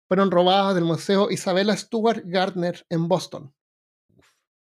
[0.09, 3.55] fueron robadas del Museo Isabella Stewart Gardner en Boston.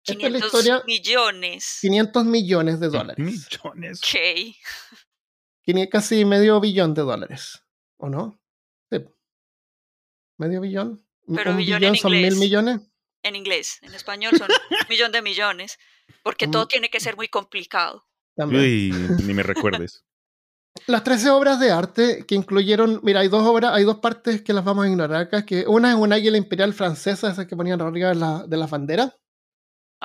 [0.02, 1.78] 500 millones.
[1.80, 3.24] 500 millones de dólares.
[3.24, 4.00] Millones.
[4.02, 5.88] Ok.
[5.88, 7.62] Casi medio billón de dólares,
[7.96, 8.40] ¿o no?
[8.90, 9.04] Sí.
[10.37, 11.06] ¿Medio billón?
[11.32, 12.32] Pero ¿Un billón billón en son inglés.
[12.32, 12.91] mil millones?
[13.22, 15.78] En inglés, en español son un millón de millones,
[16.22, 18.04] porque todo tiene que ser muy complicado.
[18.35, 18.62] También.
[18.62, 20.04] Uy, ni me recuerdes.
[20.87, 24.54] Las 13 obras de arte que incluyeron, mira, hay dos obras, hay dos partes que
[24.54, 27.80] las vamos a ignorar acá, que una es una águila imperial francesa, esa que ponían
[27.80, 29.14] arriba de, la, de las banderas,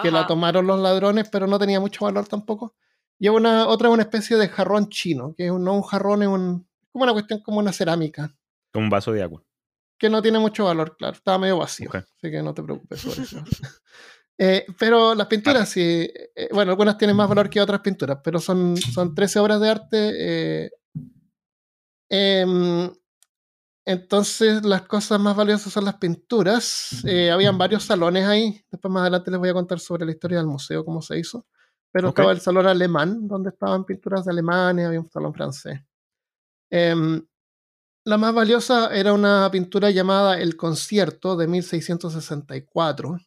[0.01, 2.75] que la tomaron los ladrones, pero no tenía mucho valor tampoco.
[3.17, 6.21] Y una, otra es una especie de jarrón chino, que es un, no un jarrón,
[6.21, 8.35] es un, como una cuestión como una cerámica,
[8.71, 9.43] Como un vaso de agua.
[9.97, 13.23] Que no tiene mucho valor, claro, estaba medio vacío, así que no te preocupes sobre
[13.23, 13.43] eso.
[14.39, 18.39] Eh, pero las pinturas, sí, eh, bueno, algunas tienen más valor que otras pinturas, pero
[18.39, 20.13] son, son 13 obras de arte.
[20.15, 20.69] eh,
[22.09, 22.91] em,
[23.83, 27.03] entonces, las cosas más valiosas son las pinturas.
[27.05, 28.61] Eh, habían varios salones ahí.
[28.69, 31.45] Después, más adelante, les voy a contar sobre la historia del museo, cómo se hizo.
[31.89, 32.19] Pero Ok.
[32.19, 35.79] estaba el salón alemán, donde estaban pinturas de alemanes, había un salón francés.
[36.69, 37.25] Em,
[38.07, 43.17] la más valiosa era una pintura llamada El Concierto de 1664.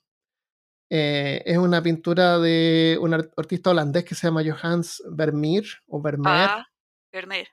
[0.92, 6.00] Eh, es una pintura de un art- artista holandés que se llama Johannes Vermeer o
[6.02, 6.66] Vermeer, Ah,
[7.12, 7.46] Vermeer.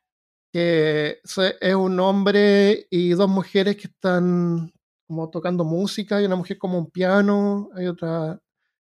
[0.51, 4.71] que es un hombre y dos mujeres que están
[5.07, 6.15] como tocando música.
[6.17, 8.39] Hay una mujer como un piano, hay otra,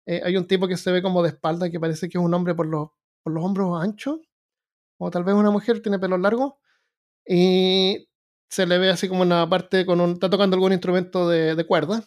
[0.08, 2.34] eh, hay un tipo que se ve como de espalda que parece que es un
[2.34, 2.89] hombre por los,
[3.21, 4.19] por los hombros anchos,
[4.97, 6.60] o tal vez una mujer tiene pelo largo
[7.25, 8.09] y
[8.49, 11.65] se le ve así como una parte con un, está tocando algún instrumento de, de
[11.65, 12.03] cuerda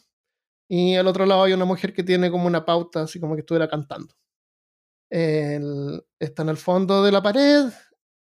[0.68, 3.40] y al otro lado hay una mujer que tiene como una pauta así como que
[3.40, 4.14] estuviera cantando.
[5.11, 7.70] El- está en el fondo de la pared,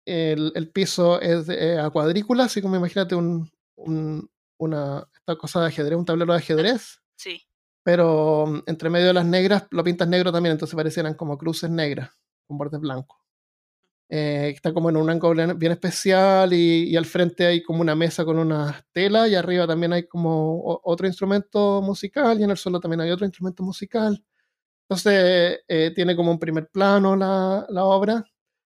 [0.07, 5.37] el, el piso es de- eh, a cuadrícula, así como imagínate un, un- una esta
[5.37, 7.43] cosa de ajedrez, un tablero de ajedrez, Sí.
[7.83, 11.69] pero mm, entre medio de las negras lo pintas negro también, entonces parecieran como cruces
[11.71, 12.11] negras
[12.47, 13.19] con bordes blancos.
[14.09, 17.97] Eh, está como en un ángulo bien- especial y, y al frente hay como una
[17.97, 22.57] mesa con una tela y arriba también hay como otro instrumento musical y en el
[22.57, 24.23] suelo también hay otro instrumento musical.
[24.89, 28.25] Entonces eh, tiene como un primer plano la, la obra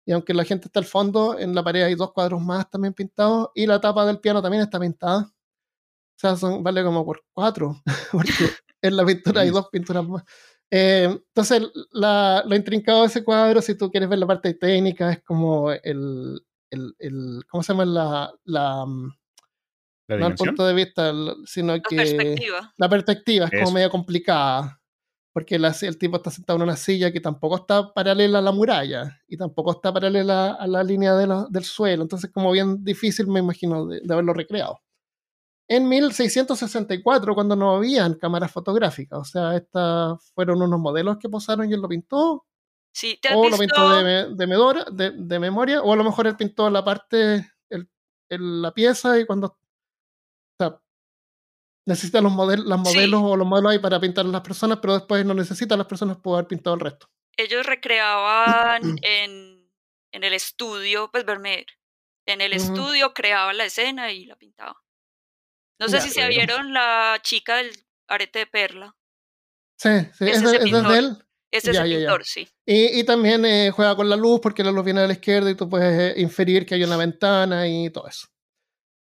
[0.06, 2.94] y aunque la gente está al fondo, en la pared hay dos cuadros más también
[2.94, 5.32] pintados y la tapa del piano también está pintada.
[6.16, 8.32] O sea, son, vale como por cuatro, porque
[8.82, 10.22] en la pintura hay dos pinturas más.
[10.74, 15.12] Eh, entonces, la- lo intrincado de ese cuadro, si tú quieres ver la parte técnica,
[15.12, 17.84] es como el, el, el- ¿cómo se llama?
[17.84, 19.10] La, la, mm,
[20.08, 21.12] La no el punto de vista,
[21.44, 22.72] sino La que perspectiva.
[22.78, 23.72] la perspectiva es como Eso.
[23.74, 24.80] medio complicada,
[25.34, 28.52] porque la- el tipo está sentado en una silla que tampoco está paralela a la
[28.52, 32.82] muralla y tampoco está paralela a la línea de la- del suelo, entonces como bien
[32.82, 34.80] difícil me imagino de, de haberlo recreado.
[35.68, 41.70] En 1664, cuando no habían cámaras fotográficas, o sea, estas fueron unos modelos que posaron
[41.70, 42.46] y él lo pintó,
[42.94, 46.04] Sí, ¿te has o lo pintó de, de, medora- de- de memoria, o a lo
[46.04, 47.88] mejor él pintó la parte, el-
[48.28, 49.46] el- la pieza y cuando...
[49.48, 49.56] O
[50.58, 50.78] sea,
[51.86, 52.94] necesita los modelos, Sí.
[52.94, 55.78] modelos o los modelos ahí para pintar a las personas, pero después no necesita a
[55.78, 57.08] las personas para haber pintado el resto.
[57.36, 59.70] Ellos recreaban en,
[60.12, 61.66] en el estudio, pues Vermeer.
[62.26, 64.76] En el estudio creaba la escena y la pintaba.
[65.82, 66.34] No sé Ya, si se bueno.
[66.36, 67.72] vieron la chica del
[68.08, 68.94] arete de perla.
[69.76, 70.94] Sí, sí, Es es, de, ese es desde pintor.
[70.96, 71.16] él.
[71.50, 71.98] Ese es el ya, ya.
[71.98, 72.48] pintor, sí.
[72.64, 75.50] Y, y también eh, juega con la luz porque la luz viene de la izquierda
[75.50, 78.28] y tú puedes eh, inferir que hay una ventana y todo eso.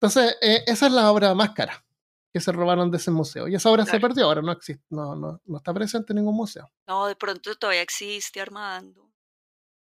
[0.02, 1.84] Entonces, eh, esa es la obra más cara
[2.32, 3.48] que se robaron de ese museo.
[3.50, 6.36] Y esa obra se perdió, ahora no existe, no, no, no está presente en ningún
[6.36, 6.72] museo.
[6.88, 9.12] No, de pronto todavía existe Armando.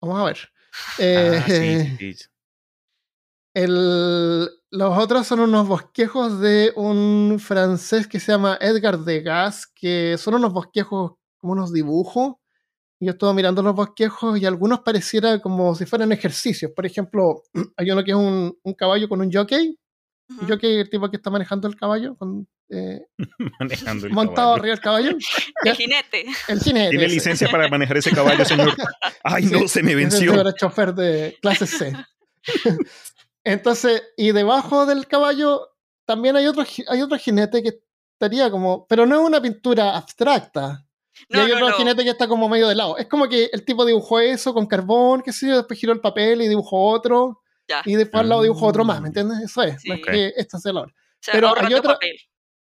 [0.00, 0.38] Vamos a ver.
[1.00, 2.24] Ah, sí, sí, sí.
[3.54, 10.16] El- los otros son unos bosquejos de un francés que se llama Edgar Degas, que
[10.18, 12.34] son unos bosquejos como unos dibujos.
[13.00, 16.70] Y yo estuve mirando los bosquejos y algunos pareciera como si fueran ejercicios.
[16.76, 17.42] Por ejemplo,
[17.76, 19.77] hay uno que es un, un caballo con un jockey.
[20.29, 20.46] Un Ujú.
[20.48, 23.00] jockey, el tipo que está manejando el caballo, con, eh,
[23.58, 24.54] Manejando el montado caballo.
[24.60, 25.10] arriba del caballo.
[25.64, 26.25] El jinete.
[26.46, 26.90] el jinete.
[26.90, 27.14] ¿Tiene ese.
[27.16, 28.77] licencia para manejar ese caballo, señor?
[29.25, 30.33] Ay, no, se me venció.
[30.40, 31.92] era chofer de clase C.
[33.44, 35.68] Entonces, y debajo del caballo
[36.04, 37.80] también hay otro, hay otro jinete que
[38.14, 40.86] estaría como, pero no es una pintura abstracta.
[41.28, 41.74] Y hay no, otro no.
[41.76, 42.96] jinete que está como medio de lado.
[42.98, 46.00] Es como que el tipo dibujó eso con carbón, qué sé yo, después giró el
[46.00, 47.82] papel y dibujó otro, Ya.
[47.84, 49.06] y después al lado dibujó otro más, ¿me Mm.
[49.06, 49.38] entiendes?
[49.44, 50.10] Eso es, no es Sí.
[50.10, 50.86] que esta sea la
[51.32, 52.16] pero hay papel.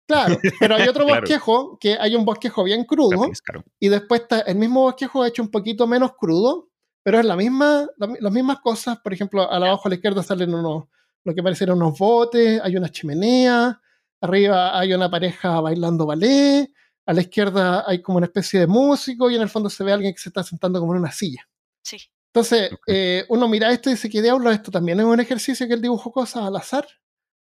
[0.07, 1.05] Claro, pero hay otro
[1.41, 3.31] bosquejo que hay un bosquejo bien crudo
[3.79, 6.69] y después está el mismo bosquejo hecho un poquito menos crudo,
[7.03, 8.99] pero es la misma, las mismas cosas.
[8.99, 10.85] Por ejemplo, a abajo a la izquierda salen unos,
[11.25, 13.81] lo que parecieron unos botes, hay una chimenea,
[14.21, 16.71] arriba hay una pareja bailando ballet,
[17.07, 19.93] a la izquierda hay como una especie de músico y en el fondo se ve
[19.93, 21.49] a alguien que se está sentando como en una silla.
[21.83, 21.99] Sí.
[22.33, 24.51] Entonces, eh, uno mira esto y dice, ¿qué diablo?
[24.51, 26.87] Esto también es un ejercicio que él dibujó cosas al azar.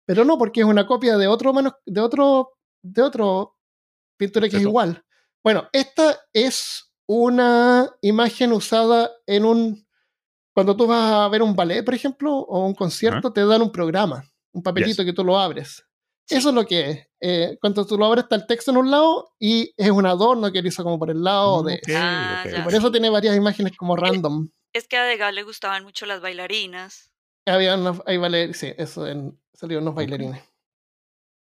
[0.05, 1.53] Pero no, porque es una copia de otro,
[1.85, 3.57] de otro de otro
[4.17, 5.03] pintura que es igual.
[5.43, 9.87] Bueno, esta es una imagen usada en un.
[10.53, 13.71] Cuando tú vas a ver un ballet, por ejemplo, o un concierto, te dan un
[13.71, 15.83] programa, un papelito que tú lo abres.
[16.29, 17.07] Eso es lo que es.
[17.19, 20.51] Eh, cuando tú lo abres, está el texto en un lado y es un adorno
[20.51, 21.81] que él hizo como por el lado de.
[21.95, 24.47] Ah, y por eso tiene varias imágenes como random.
[24.71, 27.11] Es que a Degas le gustaban mucho las bailarinas.
[27.47, 30.43] Había unos, hay sí, eso en, salieron unos bailarines.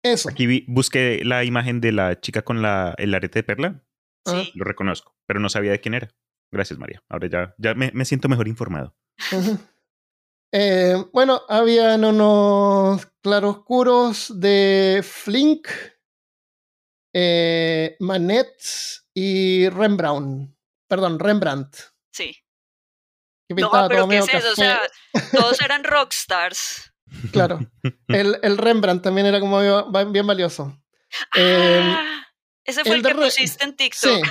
[0.03, 0.29] Eso.
[0.29, 3.85] Aquí busqué la imagen de la chica con la, el arete de perla.
[4.25, 4.53] Sí.
[4.55, 6.09] Lo reconozco, pero no sabía de quién era.
[6.53, 7.03] Gracias, María.
[7.09, 8.95] Ahora ya, ya me, me siento mejor informado.
[10.53, 15.69] eh, bueno, habían unos claroscuros de Flink,
[17.15, 18.53] eh, Manet
[19.15, 20.55] y Rembrandt.
[20.89, 21.77] Perdón, Rembrandt.
[22.13, 22.37] Sí.
[23.49, 24.53] Que pintaba no, pero todo ¿qué es eso?
[24.53, 24.81] O sea,
[25.33, 26.93] todos eran rockstars.
[27.33, 27.59] Claro.
[28.09, 30.79] El, el Rembrandt también era como bien, bien valioso.
[31.37, 32.27] Eh, Ah,
[32.65, 34.25] ese fue el que pusiste en TikTok.
[34.25, 34.31] Sí.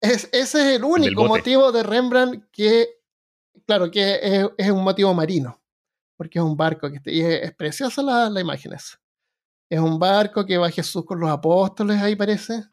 [0.00, 2.88] Es, ese es el único motivo de Rembrandt que,
[3.66, 5.62] claro, que es, es un motivo marino,
[6.16, 9.00] porque es un barco que y es, es preciosa la, la imagen esa.
[9.70, 12.64] Es un barco que va Jesús con los apóstoles, ahí parece,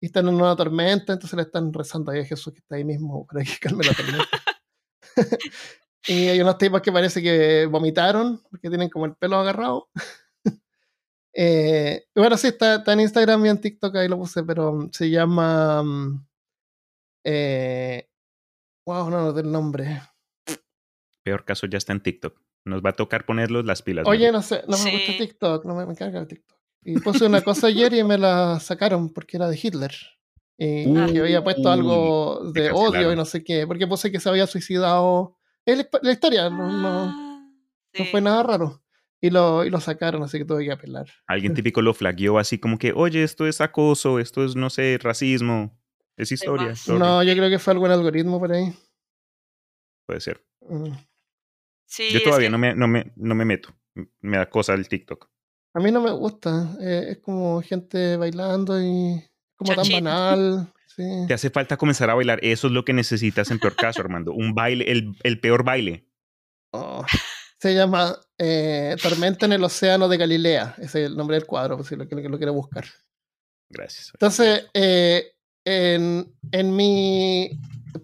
[0.00, 2.84] y están en una tormenta, entonces le están rezando ahí a Jesús que está ahí
[2.84, 4.42] mismo para que calme la tormenta.
[6.08, 9.88] y hay unos tipos que parece que vomitaron, porque tienen como el pelo agarrado.
[11.34, 14.90] Eh, bueno, sí, está, está en Instagram y en TikTok, ahí lo puse, pero mm,
[14.92, 15.82] se llama.
[15.82, 16.26] mm,
[17.24, 18.08] Eh,
[18.86, 20.02] wow, no, no del nombre.
[21.24, 22.38] Peor caso ya está en TikTok.
[22.64, 24.06] Nos va a tocar ponerlos las pilas.
[24.06, 25.18] Oye, no sé, no me gusta Sí.
[25.18, 26.58] TikTok, no me, me carga el TikTok.
[26.84, 29.92] Y puse una cosa ayer y me la sacaron porque era de Hitler.
[30.58, 34.10] Y Uh, que había puesto algo te de odio y no sé qué, porque puse
[34.12, 35.38] que se había suicidado.
[35.64, 37.48] Es la, la historia, no, no, Ah,
[37.98, 38.10] no sí.
[38.10, 38.81] fue nada raro.
[39.24, 41.06] Y lo, y lo sacaron, así que tuve que apelar.
[41.28, 44.98] Alguien típico lo flagueó así como que, oye, esto es acoso, esto es, no sé,
[45.00, 45.78] racismo.
[46.16, 46.68] Es historia.
[46.70, 46.80] más.
[46.80, 46.98] sorry".
[46.98, 48.74] No, yo creo que fue algún algoritmo por ahí.
[50.06, 50.44] Puede ser.
[50.68, 50.92] Mm.
[51.86, 53.70] Sí, Yo es todavía que- no, me, no, me, no me meto.
[54.20, 55.30] Me da cosa el TikTok.
[55.74, 56.76] A mí no me gusta.
[56.80, 59.22] eh, es como gente bailando y
[59.56, 60.72] como tan banal.
[60.94, 61.02] Sí.
[61.26, 62.38] Te hace falta comenzar a bailar.
[62.42, 64.34] Eso es lo que necesitas en peor caso, Armando.
[64.34, 66.06] Un baile, el, el peor baile.
[66.70, 67.02] Oh,
[67.62, 70.74] Se llama eh, Tormenta en el Océano de Galilea.
[70.78, 72.84] Ese es el nombre del cuadro, por si lo, que lo quiere buscar.
[73.70, 74.10] Gracias.
[74.14, 77.52] Entonces, eh, en, en mi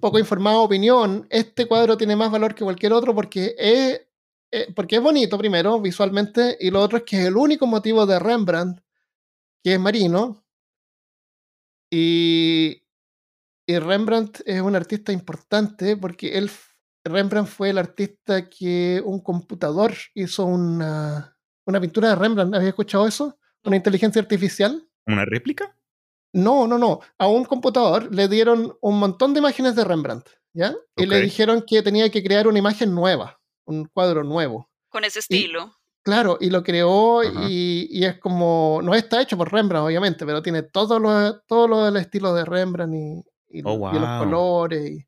[0.01, 4.01] poco informada opinión, este cuadro tiene más valor que cualquier otro porque es,
[4.53, 8.07] eh, porque es bonito, primero, visualmente, y lo otro es que es el único motivo
[8.07, 8.81] de Rembrandt
[9.65, 10.47] que es marino.
[11.91, 12.85] Y,
[13.67, 16.49] y Rembrandt es un artista importante porque él,
[17.09, 21.37] Rembrandt fue el artista que un computador hizo una,
[21.67, 22.55] una pintura de Rembrandt.
[22.55, 23.39] ¿Habías escuchado eso?
[23.65, 24.87] Una inteligencia artificial.
[25.07, 25.75] ¿Una réplica?
[26.33, 27.01] No, no, no.
[27.19, 30.75] A un computador le dieron un montón de imágenes de Rembrandt, ¿ya?
[30.97, 34.69] Y le dijeron que tenía que crear una imagen nueva, un cuadro nuevo.
[34.91, 35.75] Con ese estilo.
[36.03, 40.43] Claro, y lo creó y, y es como, no está hecho por Rembrandt, obviamente, pero
[40.43, 44.09] tiene todo lo, todo lo del estilo de Rembrandt y, y, Oh, lo- y los
[44.09, 44.19] wow.
[44.21, 45.07] colores.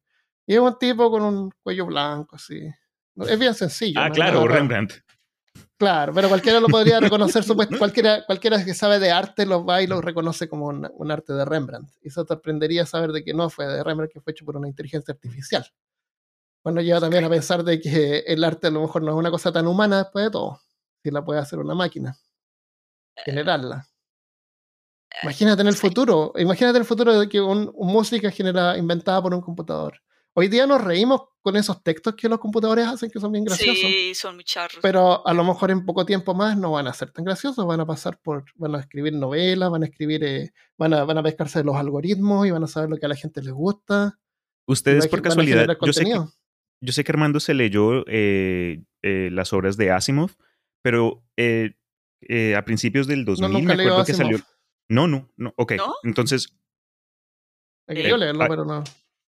[0.51, 2.61] Y, es un tipo con un cuello blanco, así.
[3.17, 4.01] Es bien sencillo.
[4.01, 4.49] Ah, no claro.
[4.49, 4.95] Rembrandt.
[5.77, 9.81] Claro, pero cualquiera lo podría reconocer, supuest- cualquiera, cualquiera que sabe de arte lo va
[9.81, 11.91] y lo reconoce como un, un arte de Rembrandt.
[12.03, 14.67] Y se sorprendería saber de que no fue de Rembrandt, que fue hecho por una
[14.67, 15.65] inteligencia artificial.
[16.65, 19.31] Bueno, lleva también a pensar de que el arte a lo mejor no es una
[19.31, 20.61] cosa tan humana después de todo,
[21.03, 22.19] si la puede hacer una máquina,
[23.25, 23.87] generarla.
[25.23, 29.23] Imagínate en el futuro, imagínate en el futuro de que un, un música genera, inventada
[29.23, 30.01] por un computador.
[30.35, 33.79] Hoy día nos reímos con esos textos que los computadores hacen, que son bien graciosos.
[33.79, 34.79] Sí, son muy charros.
[34.83, 37.81] Pero a lo mejor en poco tiempo más no van a ser tan graciosos, van
[37.81, 41.23] a pasar por, van a escribir novelas, van a escribir, eh, van, a, van a
[41.23, 44.19] pescarse de los algoritmos y van a saber lo que a la gente les gusta.
[44.67, 46.21] Ustedes por casualidad, yo sé, que,
[46.81, 50.31] yo sé que Armando se leyó eh, eh, las obras de Asimov,
[50.83, 51.73] pero eh,
[52.21, 54.31] eh, a principios del 2000 nunca me acuerdo que Asimov.
[54.31, 54.39] salió...
[54.89, 55.73] No, no, no, ok.
[55.77, 55.95] ¿No?
[56.05, 56.55] Entonces,
[57.89, 58.85] He Eh, querido leerlo, ah, pero no.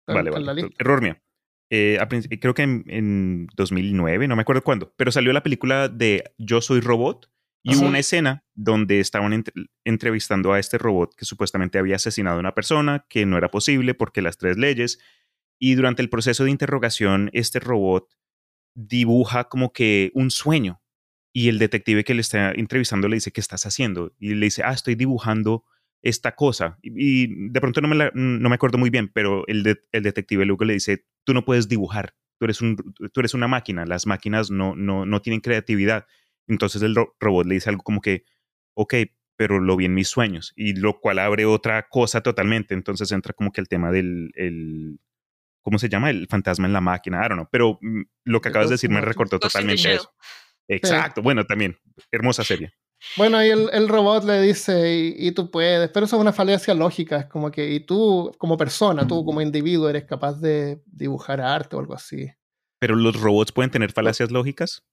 [0.08, 0.70] Vale, vale.
[0.78, 1.18] Error mío.
[1.74, 1.98] Eh,
[2.42, 6.62] creo que en, en 2009, no me acuerdo cuándo, pero salió la película de Yo
[6.62, 7.32] Soy Robot
[7.64, 9.44] Y hubo una escena donde estaban
[9.86, 13.94] entrevistando a este robot que supuestamente había asesinado a una persona, que no era posible
[13.94, 15.00] porque las tres leyes.
[15.60, 18.10] Y durante el proceso de interrogación, este robot
[18.74, 20.82] dibuja como que un sueño.
[21.34, 24.14] Y el detective que le está entrevistando le dice, ¿qué estás haciendo?
[24.20, 25.64] Y le dice, ah, estoy dibujando
[26.02, 26.78] esta cosa.
[26.82, 30.66] Y, de pronto no me, no me acuerdo muy bien, pero el, el detective luego
[30.66, 32.76] le dice, tú no puedes dibujar, tú eres, un,
[33.12, 36.08] tú eres una máquina, las máquinas no, no, no tienen creatividad.
[36.48, 38.26] Entonces el robot le dice algo como que,
[38.74, 38.96] ok,
[39.36, 42.74] pero lo vi en mis sueños, y lo cual abre otra cosa totalmente.
[42.74, 45.00] Entonces entra como que el tema del, el,
[45.62, 46.10] ¿cómo se llama?
[46.10, 47.50] El fantasma en la máquina, I don't know.
[47.52, 50.14] Pero mm, lo que acabas de decir me recortó totalmente eso.
[50.68, 51.78] Exacto, bueno, también,
[52.12, 52.74] hermosa serie.
[53.18, 57.18] Bueno, y el, robot le dice, y, tú puedes, pero eso es una falacia lógica,
[57.18, 61.76] es como que, y tú como persona, tú como individuo eres capaz de dibujar arte
[61.76, 62.32] o algo así.
[62.80, 64.84] ¿Pero los robots pueden tener falacias lógicas?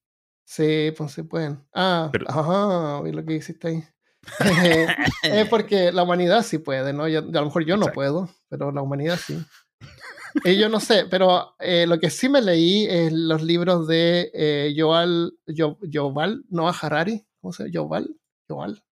[0.45, 1.63] Sí, pues sí pueden.
[1.75, 3.85] Ah, ajá, vi lo que hiciste ahí.
[5.23, 7.05] es porque la humanidad sí puede, ¿no?
[7.05, 9.39] a lo mejor yo no puedo, pero la humanidad sí.
[10.45, 14.31] Y yo no sé, pero eh, lo que sí me leí es los libros de
[14.35, 17.73] eh, Yoval, Yoval Noah Harari, ¿cómo se llama?
[17.73, 18.21] Yoval,
[18.51, 18.85] Yoval.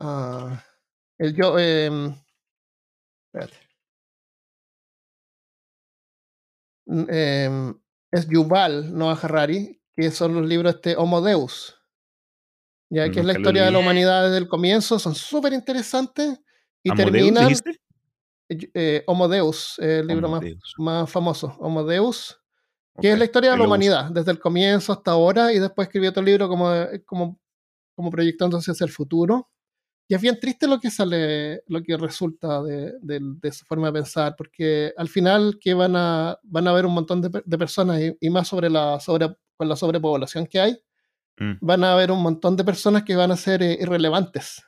[0.00, 0.64] Ah,
[1.18, 1.90] el yo, eh,
[3.26, 3.56] espérate.
[7.10, 7.74] Eh,
[8.12, 11.74] es Yuval Noah Harari, que son los libros de este Homo Deus.
[12.90, 16.40] Ya que es la historia de la humanidad desde el comienzo, son súper interesantes
[16.84, 17.52] y terminan.
[18.50, 20.42] Eh, Homo Deus, el libro más,
[20.78, 22.40] más, famoso, Homo Deus,
[23.00, 26.10] que es la historia de la humanidad, desde el comienzo hasta ahora, y después escribió
[26.10, 26.70] otro libro como,
[27.04, 27.38] como,
[27.98, 29.50] como proyectándose hacia el futuro.
[30.06, 33.94] Y es bien triste lo que sale, lo que resulta de, de, su forma de
[33.94, 38.00] pensar, porque al final que van a, van a haber un montón de, de personas,
[38.20, 40.78] y, más sobre la, sobre, con la sobrepoblación que hay,
[41.38, 41.54] mm.
[41.60, 44.62] van a haber un montón de personas que van a ser eh, irrelevantes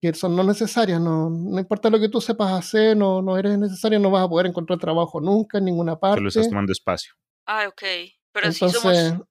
[0.00, 3.58] que son no necesarias, no, no importa lo que tú sepas hacer, no, no eres
[3.58, 6.18] necesario, no vas a poder encontrar trabajo nunca en ninguna parte.
[6.18, 7.14] Solo estás tomando espacio.
[7.46, 7.82] Ah, ok.
[8.30, 9.22] Pero si somos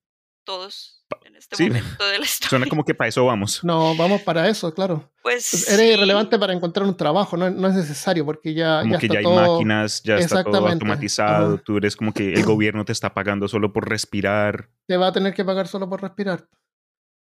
[0.43, 2.49] todos en este momento de la historia.
[2.49, 3.63] Suena como que para eso vamos.
[3.63, 5.11] No, vamos para eso, claro.
[5.21, 8.99] Pues eres irrelevante para encontrar un trabajo, no, no es necesario porque ya, como ya
[8.99, 12.91] que ya hay máquinas, ya está todo automatizado, tú eres como que el gobierno te
[12.91, 14.69] está pagando solo por respirar.
[14.87, 16.47] Te va a tener que pagar solo por respirar.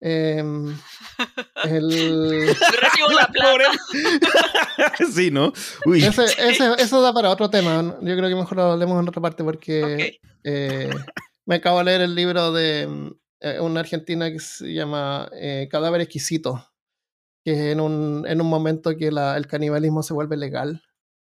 [0.01, 0.77] Em,
[1.65, 2.47] el...
[2.47, 3.71] la plata.
[5.15, 5.53] sí, ¿no?
[5.97, 7.97] eso da para otro tema.
[8.03, 10.91] Yo creo que mejor lo hablemos en otra parte porque eh,
[11.47, 16.01] me acabo de leer el libro de eh, una argentina que se llama eh, Cadáver
[16.01, 16.67] Exquisito,
[17.45, 20.83] que es en un, en un momento que la, el canibalismo se vuelve legal.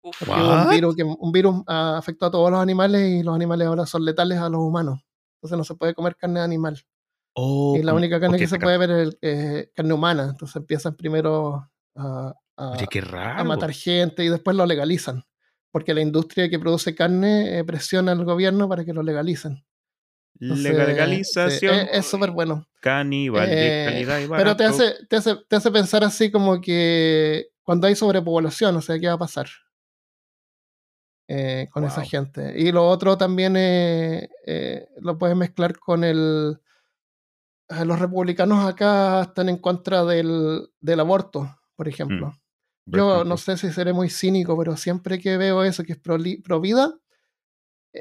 [0.01, 3.85] Porque un virus, que, un virus afectó a todos los animales y los animales ahora
[3.85, 4.99] son letales a los humanos.
[5.37, 6.81] Entonces no se puede comer carne animal.
[7.35, 10.29] Oh, y la única carne que se puede ver es carne humana.
[10.31, 15.23] Entonces empiezan primero a, a, matar gente y después lo legalizan.
[15.71, 19.63] Porque la industria que produce carne eh, presiona al gobierno para que lo legalicen.
[20.41, 21.87] Legalización.
[21.91, 22.67] es súper bueno.
[22.81, 26.59] Caníbal, de eh, calidad y Pero te hace, te, hace, te hace pensar así como
[26.59, 29.47] que cuando hay sobrepoblación, o sea, ¿qué va a pasar?
[31.71, 32.59] con esa gente.
[32.59, 33.53] Y lo otro también
[34.99, 36.59] lo puedes mezclar con el
[37.85, 42.33] los republicanos acá están en contra del, del aborto, por ejemplo.
[42.85, 45.99] Mm, Yo no sé si seré muy cínico, pero siempre que veo eso, que es
[45.99, 47.10] pro, vida, eh,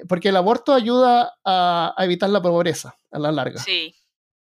[0.08, 3.60] porque el aborto ayuda a, evitar la pobreza a la larga.
[3.60, 3.94] Sí.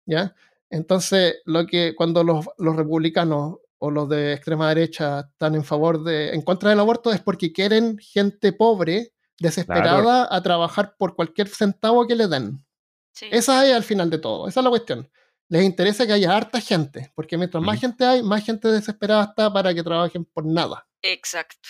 [0.05, 0.35] ¿Ya?
[0.69, 6.03] Entonces, lo que cuando los, los, republicanos o los de extrema derecha están en favor
[6.03, 11.47] de, en contra del aborto, es porque quieren gente pobre, desesperada, a trabajar por cualquier
[11.47, 12.65] centavo que le den.
[13.31, 15.09] Esa es al final de todo, esa es la cuestión.
[15.47, 19.51] Les interesa que haya harta gente, porque mientras más gente hay, más gente desesperada está
[19.51, 20.87] para que trabajen por nada.
[21.01, 21.69] Exacto.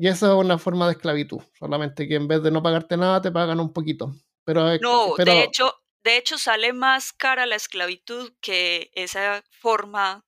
[0.00, 3.20] Y esa es una forma de esclavitud, solamente que en vez de no pagarte nada,
[3.20, 4.14] te pagan un poquito.
[4.44, 10.24] Pero, no, de hecho, de hecho sale más cara la esclavitud que esa forma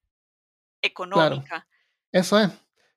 [0.83, 1.67] económica.
[2.13, 2.51] eso es.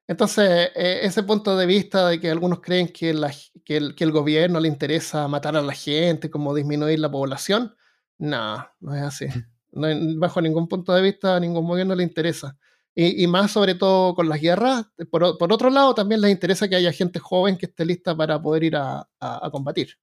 [0.06, 3.16] Entonces, e, ese punto de vista de que algunos creen que,
[3.64, 7.74] que, el, gobierno le interesa matar a la gente, como disminuir la población,
[8.18, 9.28] no, no es así.
[9.72, 12.58] bajo ningún punto de vista a ningún gobierno le interesa.
[12.98, 16.94] Y, más sobre todo con las guerras, por, otro lado también les interesa que haya
[16.94, 19.06] gente joven que esté lista para poder ir a,
[19.52, 19.98] combatir.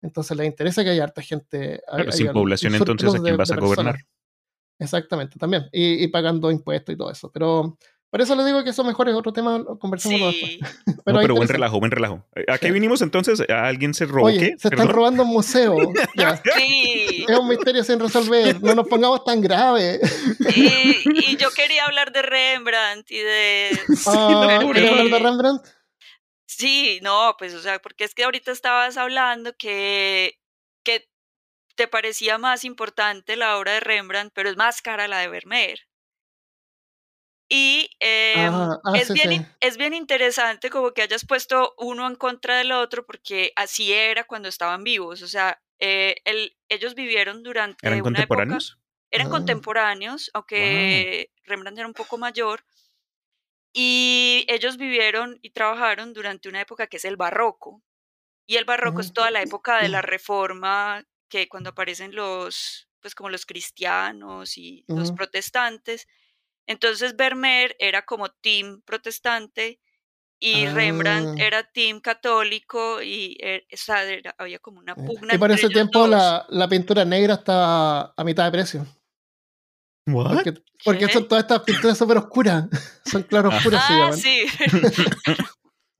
[0.00, 1.82] Entonces les interesa que haya harta gente.
[1.96, 3.96] Pero sin población entonces a quién vas a gobernar.
[4.78, 5.68] Exactamente, también.
[5.72, 7.32] Y, y, pagando impuestos y todo eso.
[7.32, 7.76] Pero
[8.14, 10.60] Por eso le digo que eso mejor es otro tema, conversamos Sí.
[10.86, 11.02] después.
[11.04, 12.24] Pero, buen relajo, buen relajo.
[12.46, 13.42] ¿A qué vinimos entonces?
[13.50, 14.46] ¿A ¿Alguien se robó Oye, qué?
[14.50, 14.88] se están Perdón.
[14.90, 15.74] robando un museo.
[16.14, 16.40] Ya.
[16.56, 17.26] Sí.
[17.28, 18.62] Es un misterio sin resolver.
[18.62, 19.98] No nos pongamos tan grave.
[20.54, 23.80] Y, y yo quería hablar de Rembrandt y de...
[24.06, 25.18] Ah, pobre ¿Quieres hablar de.
[25.18, 25.66] Rembrandt?
[26.46, 30.38] Sí, no, pues, o sea, porque es que ahorita estabas hablando que,
[30.84, 31.08] que
[31.74, 35.80] te parecía más importante la obra de Rembrandt, pero es más cara la de Vermeer.
[37.48, 39.46] Y em, ah, es, sí, bien, sí.
[39.60, 44.24] es bien interesante como que hayas puesto uno en contra del otro, porque así era
[44.24, 45.22] cuando estaban vivos.
[45.22, 48.78] O sea, eh, el- ellos vivieron durante ¿Eran una época contemporáneos?
[49.10, 49.28] eran Ah.
[49.28, 52.64] contemporáneos, aunque Rembrandt era un poco mayor,
[53.72, 57.82] y ellos vivieron y trabajaron durante una época que es el barroco.
[58.46, 59.14] Y el barroco es Ujú.
[59.14, 64.86] toda la época de la reforma, que cuando aparecen los, pues como los cristianos y
[64.94, 66.06] los protestantes.
[66.66, 69.80] Entonces Vermeer era como team protestante
[70.40, 71.44] y Rembrandt Ah.
[71.44, 75.54] era team católico y eh, o sea, era- había como una pugna Y por entre
[75.54, 78.86] ese ellos tiempo la, la pintura negra está a mitad de precio.
[80.06, 80.44] ¿What?
[80.84, 82.64] Porque, son todas estas pinturas súper oscuras.
[83.06, 84.44] Son claroscuras Ah, sí.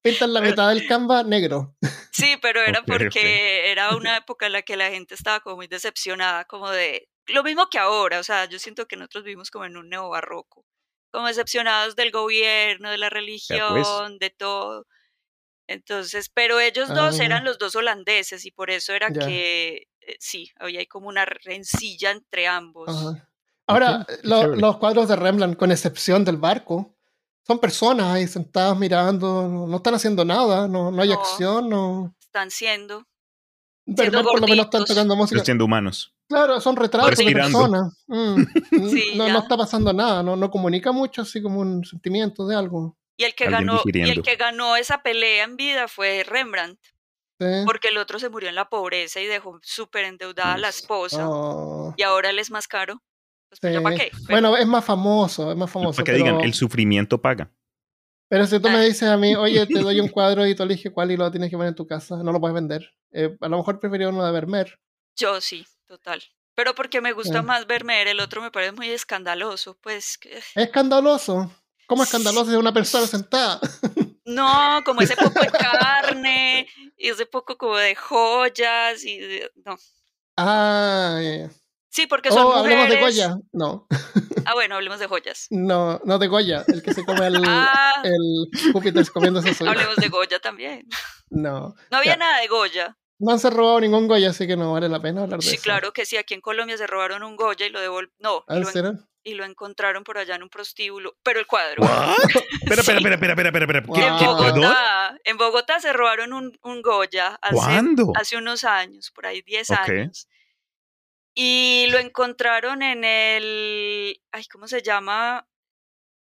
[0.03, 1.75] Pintan la mitad del canva negro.
[2.13, 5.67] Sí, pero era porque era una época en la que la gente estaba como muy
[5.69, 9.65] decepcionada, como de lo mismo que ahora, o sea, yo siento que nosotros vivimos como
[9.65, 10.65] en un neobarroco,
[11.11, 13.15] como decepcionados del gobierno, de la pues.
[13.21, 14.87] religión, de todo.
[15.67, 17.25] Entonces, pero ellos dos Ah.
[17.25, 19.27] eran los dos holandeses y por eso era Ya.
[19.27, 22.89] que eh, sí, había ahí como una rencilla entre ambos.
[22.91, 23.31] Ajá.
[23.67, 24.61] Ahora, lo- chévere.
[24.61, 26.95] los cuadros de Rembrandt, con excepción del barco,
[27.47, 31.15] son personas ahí sentadas mirando, no, no están haciendo nada, no, no hay No.
[31.15, 32.15] acción, no.
[32.21, 33.07] Están siendo
[33.87, 35.37] Vermeer por lo menos están tocando música.
[35.37, 36.14] Pero siendo humanos.
[36.29, 37.93] Claro, son retratos de personas.
[38.07, 38.45] Mm.
[38.91, 42.97] Sí, no, está pasando nada, no, no comunica mucho, así como un sentimiento de algo.
[43.17, 44.23] y el que Alguien ganó y el digiriendo.
[44.23, 46.79] que ganó esa pelea en vida fue Rembrandt.
[47.41, 47.47] ¿sí?
[47.67, 51.29] porque el otro se murió en la pobreza y dejó súper endeudada a la esposa
[51.29, 53.03] Oh, y ahora él es más caro.
[53.49, 53.83] Pues, pues, sí.
[53.83, 54.11] para qué.
[54.13, 55.97] Pero- Bueno, es más famoso, es más famoso.
[55.97, 57.51] Para que pero, digan, el sufrimiento paga.
[58.29, 58.81] pero si tú me Ah.
[58.83, 61.51] dices a mí, oye, te doy un cuadro y tú eliges cuál y lo tienes
[61.51, 62.89] que poner en tu casa, no lo puedes vender.
[63.13, 64.79] Eh, a lo mejor preferiría uno de Vermeer.
[65.17, 65.67] yo sí,
[65.97, 66.23] total.
[66.57, 70.19] Pero porque me gusta más Vermeer, el otro me parece muy escandaloso, pues
[70.55, 71.51] escandaloso.
[71.87, 73.61] ¿Cómo escandaloso es una persona sentada?
[74.25, 76.67] no, como ese poco de carne
[76.97, 79.77] y ese poco como de joyas y de- no.
[80.37, 81.19] Ah.
[81.91, 82.65] Sí, porque son Oh, mujeres.
[82.79, 83.37] hablemos de Goya.
[83.53, 83.87] No,
[84.47, 85.47] Ah, bueno, hablemos de joyas.
[85.51, 89.97] no, no de Goya, el que se come el, Ah, el Júpiter comiéndose su hablemos
[89.97, 90.87] de Goya también.
[91.31, 92.17] No, No había Ya.
[92.19, 92.97] nada de Goya.
[93.25, 95.55] No han se robado ningún Goya, así que no vale la pena hablar de Sí,
[95.57, 95.63] eso.
[95.65, 98.15] claro que sí, aquí en Colombia se robaron un Goya y lo devolvieron.
[98.19, 98.93] No, y ¿Ah, lo, en- será?
[99.27, 101.17] y lo encontraron por allá en un prostíbulo.
[101.23, 101.83] Pero el cuadro.
[101.83, 102.17] Espera,
[102.83, 102.91] Sí.
[102.93, 103.83] espera, espera, espera, espera, espera.
[103.83, 104.45] ¿Qué, Wow.
[104.45, 104.55] En?
[104.55, 108.13] Bogotá, en Bogotá se robaron un, un Goya hace, ¿Cuándo?
[108.17, 109.79] hace unos años, por ahí 10 Ok.
[109.89, 110.29] años.
[111.35, 115.49] Y lo encontraron en el, ay, ¿cómo se llama?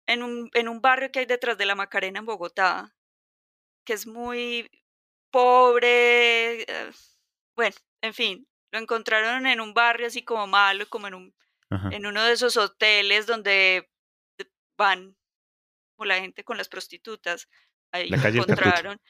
[0.07, 2.95] En un, en un barrio que hay detrás de la Macarena en Bogotá,
[3.85, 4.69] que es muy
[5.31, 6.63] pobre.
[6.63, 6.91] eh,
[7.55, 11.35] bueno, en fin, lo encontraron en un barrio así como malo, como en un
[11.69, 11.89] Ajá.
[11.91, 13.89] en uno de esos hoteles donde
[14.77, 15.15] van
[15.95, 17.47] como la gente con las prostitutas.
[17.91, 19.01] Ahí La lo calle encontraron.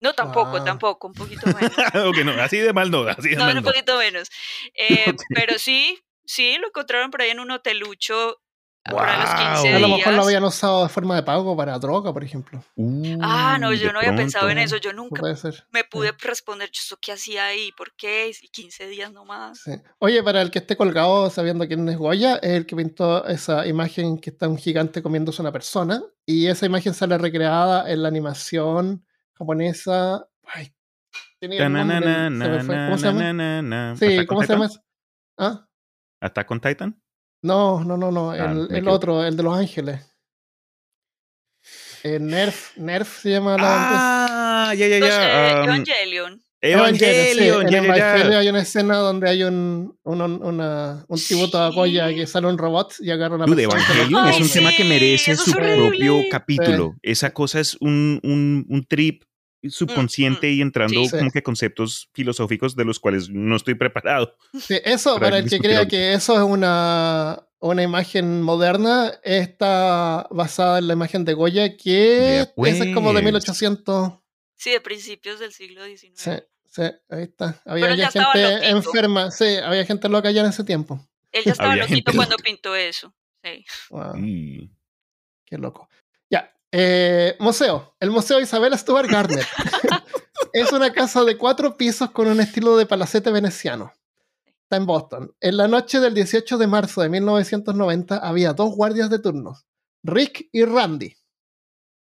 [0.00, 1.72] No, tampoco, tampoco, un poquito menos.
[2.06, 3.70] ok, no, así de mal no, así de No, mal un no.
[3.70, 4.28] poquito menos.
[4.74, 5.14] Eh.
[5.34, 8.40] Pero sí, sí, lo encontraron por ahí en un hotelucho
[8.90, 9.62] por ahí a los Wow.
[9.62, 10.26] 15 A lo mejor lo días.
[10.26, 12.62] habían usado de forma de pago para droga, por ejemplo.
[13.20, 14.76] Ah, no, Uh, yo no había pensado en eso.
[14.76, 15.66] Yo nunca puede ser.
[15.72, 17.72] me pude responder, yo, ¿eso qué hacía ahí?
[17.76, 18.30] ¿Por qué?
[18.42, 19.60] Y 15 días nomás.
[19.60, 19.72] Sí.
[19.98, 23.66] Oye, para el que esté colgado sabiendo quién es Goya, es el que pintó esa
[23.66, 26.02] imagen que está un gigante comiéndose una persona.
[26.26, 30.26] Y esa imagen sale recreada en la animación japonesa.
[30.46, 30.74] Ay,
[31.40, 32.76] tenía el nombre, se me fue.
[32.86, 33.96] ¿Cómo se llama?
[33.96, 34.68] Sí, ¿Attack on ¿cómo se llama?
[35.38, 35.66] ¿Ah?
[36.20, 37.02] ¿Attack on Titan?
[37.44, 38.30] No, no, no, no.
[38.30, 40.00] Ah, El, otro, el de Los Ángeles.
[42.02, 44.68] Eh, Nerf, Nerf se llama la.
[44.70, 45.50] Ah, ya, ya, ya.
[45.50, 46.42] eh, um, Evangelion.
[46.60, 47.44] Evangelion, sí.
[47.44, 51.68] Evangelion, En ya, ya, hay una escena donde hay un, un, una- un tributo a
[51.70, 51.74] Sí.
[51.76, 54.88] Goya que sale un robot y agarra una Dude, Evangelion es un tema que sí,
[54.88, 55.76] merece su horrible.
[55.76, 56.94] propio capítulo.
[57.02, 59.22] Esa cosa es un, un, un trip
[59.70, 61.10] subconsciente y entrando Sí.
[61.10, 64.36] como que conceptos filosóficos de los cuales no estoy preparado.
[64.58, 70.26] Sí, eso, para para el que crea que eso es una, una imagen moderna, está
[70.30, 72.46] basada en la imagen de Goya, que es
[72.94, 73.24] como de pues.
[73.24, 74.12] 1800.
[74.56, 76.12] Sí, de principios del siglo XIX.
[76.14, 76.30] Sí,
[76.70, 77.60] sí, ahí está.
[77.64, 78.62] Había gente loquito.
[78.64, 81.06] enferma, sí, había gente loca ya en ese tiempo.
[81.32, 82.44] Él ya estaba Había loquito gente cuando loca.
[82.44, 83.14] pintó eso.
[83.42, 83.64] Sí.
[83.90, 84.14] Wow.
[85.44, 85.88] Qué loco.
[86.30, 86.50] Ya.
[86.76, 87.94] Eh, museo.
[88.00, 89.46] El Museo Isabel Stuart Gardner.
[90.52, 93.92] es una casa de cuatro pisos con un estilo de palacete veneciano.
[94.44, 95.32] Está en Boston.
[95.40, 99.66] En la noche del 18 de marzo de 1990 había dos guardias de turnos,
[100.02, 101.14] Rick y Randy.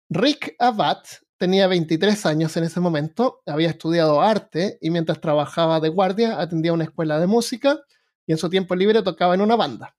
[0.07, 1.01] Rick Abad
[1.37, 6.73] tenía 23 años en ese momento, había estudiado arte y mientras trabajaba de guardia atendía
[6.73, 7.79] una escuela de música
[8.27, 9.95] y en su tiempo libre tocaba en una banda.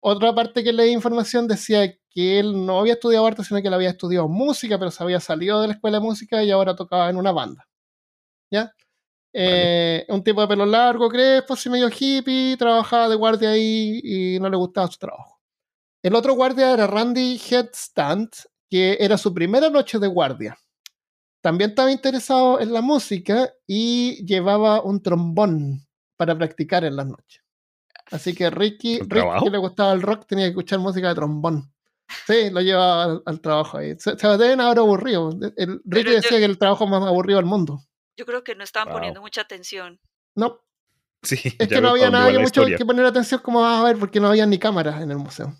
[0.00, 3.74] Otra parte que leí información decía que él no había estudiado arte, sino que él
[3.74, 7.08] había estudiado música, pero se había salido de la escuela de música y ahora tocaba
[7.08, 7.66] en una banda.
[8.50, 8.72] ¿Ya?
[9.32, 14.38] Eh, un tipo de pelo largo, crespo, así medio hippie, trabajaba de guardia ahí y
[14.40, 15.40] no le gustaba su trabajo.
[16.02, 18.28] El otro guardia era Randy Headstand,
[18.68, 20.58] que era su primera noche de guardia.
[21.40, 25.86] También estaba interesado en la música y llevaba un trombón
[26.16, 27.42] para practicar en las noches.
[28.10, 31.71] Así que Ricky, Ricky que le gustaba el rock, tenía que escuchar música de trombón.
[32.26, 33.94] Sí, lo llevaba al, trabajo ahí.
[33.98, 35.30] Se, se deben haber aburrido.
[35.56, 37.80] El, Ricky decía que el trabajo más aburrido del mundo.
[38.16, 40.00] Yo creo que no estaban poniendo mucha atención.
[40.34, 40.60] No.
[41.22, 43.96] Sí, es que no había nada que mucho que poner atención, como vas a ver,
[43.96, 45.54] porque no había ni cámaras en el museo.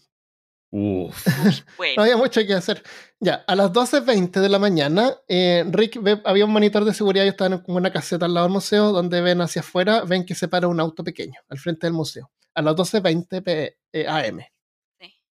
[0.71, 1.27] Uf.
[1.97, 2.83] No había mucho que hacer.
[3.21, 7.29] Ya, a las 12.20 de la mañana, eh, Rick había un monitor de seguridad y
[7.29, 10.49] estaban como una caseta al lado del museo, donde ven hacia afuera, ven que se
[10.49, 14.41] para un auto pequeño al frente del museo a las 12.20 eh, AM.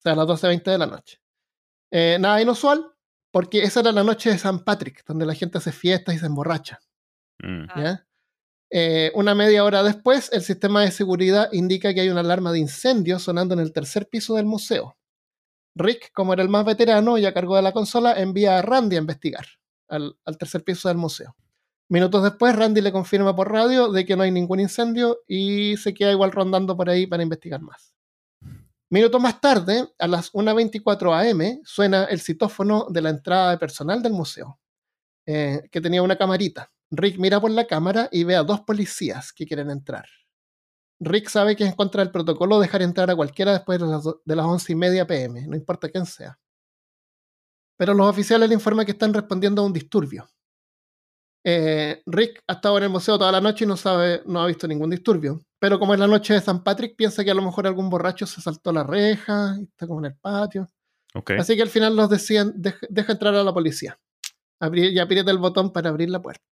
[0.02, 1.22] O sea, a las 12.20 de la noche.
[1.92, 2.92] Eh, nada inusual,
[3.32, 6.26] porque esa era la noche de San Patrick, donde la gente hace fiestas y se
[6.26, 6.80] emborracha.
[7.40, 7.66] Mm.
[7.70, 8.04] Ah.
[8.72, 12.60] Eh, una media hora después, el sistema de seguridad indica que hay una alarma de
[12.60, 14.98] incendio sonando en el tercer piso del museo.
[15.76, 18.96] Rick, como era el más veterano y a cargo de la consola, envía a Randy
[18.96, 19.46] a investigar
[19.88, 21.36] al tercer piso del museo.
[21.92, 25.94] Minutos después, Randy le confirma por radio de que no hay ningún incendio y se
[25.94, 27.94] queda igual rondando por ahí para investigar más.
[28.92, 34.04] Minutos más tarde, a las 1.24 am, suena el citófono de la entrada de personal
[34.04, 34.60] del museo,
[35.26, 36.70] eh, que tenía una camarita.
[36.90, 40.04] Rick mira por la cámara y ve a dos policías que quieren entrar.
[41.00, 44.36] Rick sabe que es contra del protocolo dejar entrar a cualquiera después de las, de
[44.36, 46.38] las 11 y media pm, no importa quién sea.
[47.78, 50.28] Pero los oficiales le informan que están respondiendo a un disturbio.
[51.44, 54.48] Eh, Rick ha estado en el museo toda la noche y no sabe, no ha
[54.48, 55.42] visto ningún disturbio.
[55.60, 58.26] Pero como es la noche de San Patrick, piensa que a lo mejor algún borracho
[58.26, 60.68] se saltó la reja y está como en el patio.
[61.38, 64.00] Así que al final los decían, deja, entrar a la policía.
[64.74, 66.46] y aprieta el botón para abrir la puerta.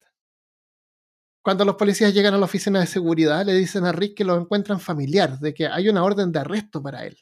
[1.41, 4.37] Cuando los policías llegan a la oficina de seguridad, le dicen a Rick que lo
[4.37, 7.17] encuentran familiar, de que hay una orden de arresto para él.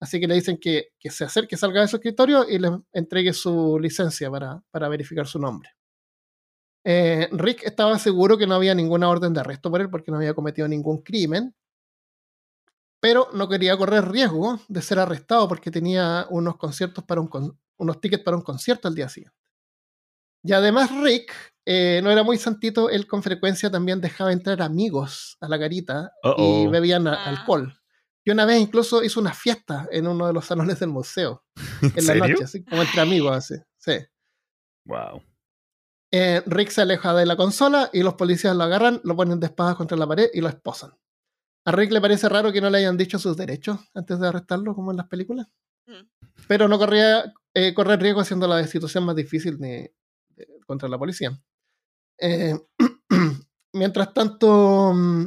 [0.00, 3.32] Así que le dicen que, que se acerque, salga de su escritorio y le entregue
[3.32, 5.70] su licencia para, para verificar su nombre.
[6.84, 10.16] Eh, Rick estaba seguro que no había ninguna orden de arresto por él porque no
[10.16, 11.54] había cometido ningún crimen,
[13.00, 18.00] pero no quería correr riesgo de ser arrestado porque tenía unos conciertos para un unos
[18.00, 19.38] tickets para un concierto al día siguiente.
[20.42, 21.32] Y además Rick
[21.64, 26.12] eh, no era muy santito, él con frecuencia también dejaba entrar amigos a la garita
[26.36, 27.24] y bebían ah.
[27.24, 27.74] alcohol.
[28.24, 31.44] Y una vez incluso hizo una fiesta en uno de los salones del museo.
[31.96, 33.54] En, la noche, así como entre amigos, así.
[33.78, 33.98] Sí.
[34.84, 35.22] Wow.
[36.10, 39.46] Eh, Rick se aleja de la consola y los policías lo agarran, lo ponen de
[39.46, 40.92] espadas contra la pared y lo esposan.
[41.66, 44.74] A Rick le parece raro que no le hayan dicho sus derechos antes de arrestarlo,
[44.74, 45.48] como en las películas.
[45.86, 46.08] Mm.
[46.46, 49.58] Pero no corría eh, correr riesgo haciendo la destitución más difícil
[50.66, 51.38] contra la policía.
[52.18, 52.54] Eh,
[53.74, 55.26] mientras tanto, mm,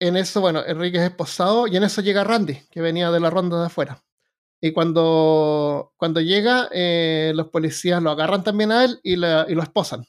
[0.00, 3.28] en eso, bueno, Rick es esposado y en eso llega Randy, que venía de la
[3.28, 4.02] ronda de afuera.
[4.64, 10.06] Y cuando, cuando llega, eh, los policías lo agarran también a él y, lo esposan.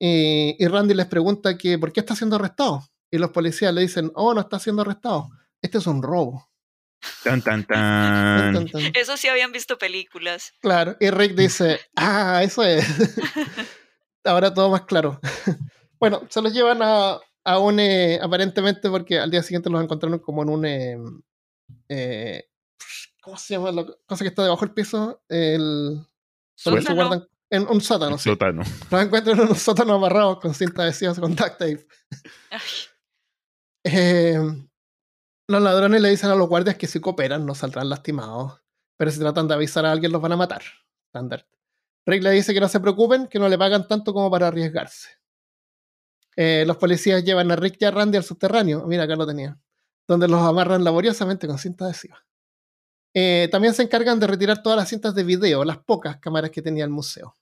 [0.00, 2.82] Y, Randy les pregunta que por qué está siendo arrestado.
[3.08, 5.28] Y los policías le dicen, oh, no está siendo arrestado.
[5.62, 6.50] Este es un robo.
[7.22, 8.68] Tan, tan, tan.
[8.94, 10.54] Eso sí habían visto películas.
[10.60, 10.96] Claro.
[10.98, 12.84] Y Rick dice, ah, eso es.
[14.24, 15.20] Ahora todo más claro.
[16.00, 20.18] bueno, se los llevan a, a un, eh, aparentemente porque al día siguiente los encontraron
[20.18, 20.98] como en un, eh,
[21.88, 22.48] eh
[23.22, 25.22] ¿Cómo se llama la cosa que está debajo del piso?
[25.28, 26.04] El.
[26.56, 28.18] Se guardan en un sótano.
[28.18, 28.30] Sí.
[28.30, 28.62] sótano.
[28.90, 31.86] Los encuentran en un sótano amarrados con cinta adhesiva con duct tape.
[33.84, 34.38] Eh,
[35.48, 38.62] los ladrones le dicen a los guardias que si cooperan no saldrán lastimados,
[38.96, 40.62] pero si tratan de avisar a alguien los van a matar.
[41.08, 41.44] Standard.
[42.06, 45.10] Rick le dice que no se preocupen, que no le pagan tanto como para arriesgarse.
[46.36, 49.60] Eh, los policías llevan a Rick y a Randy al subterráneo, mira acá lo tenía,
[50.08, 52.24] donde los amarran laboriosamente con cinta adhesiva.
[53.14, 56.62] Eh, también se encargan de retirar todas las cintas de video, las pocas cámaras que
[56.62, 57.34] tenía el museo.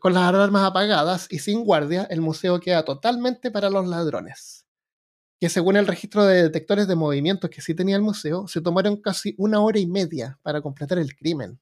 [0.00, 4.66] con las alarmas apagadas y sin guardia, el museo queda totalmente para los ladrones,
[5.40, 9.00] que según el registro de detectores de movimientos que sí tenía el museo, se tomaron
[9.00, 11.58] casi una hora y media para completar el crimen.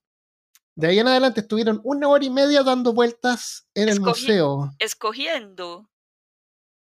[0.75, 4.73] De ahí en adelante estuvieron una hora y media dando vueltas en el museo.
[4.79, 5.92] Escogiendo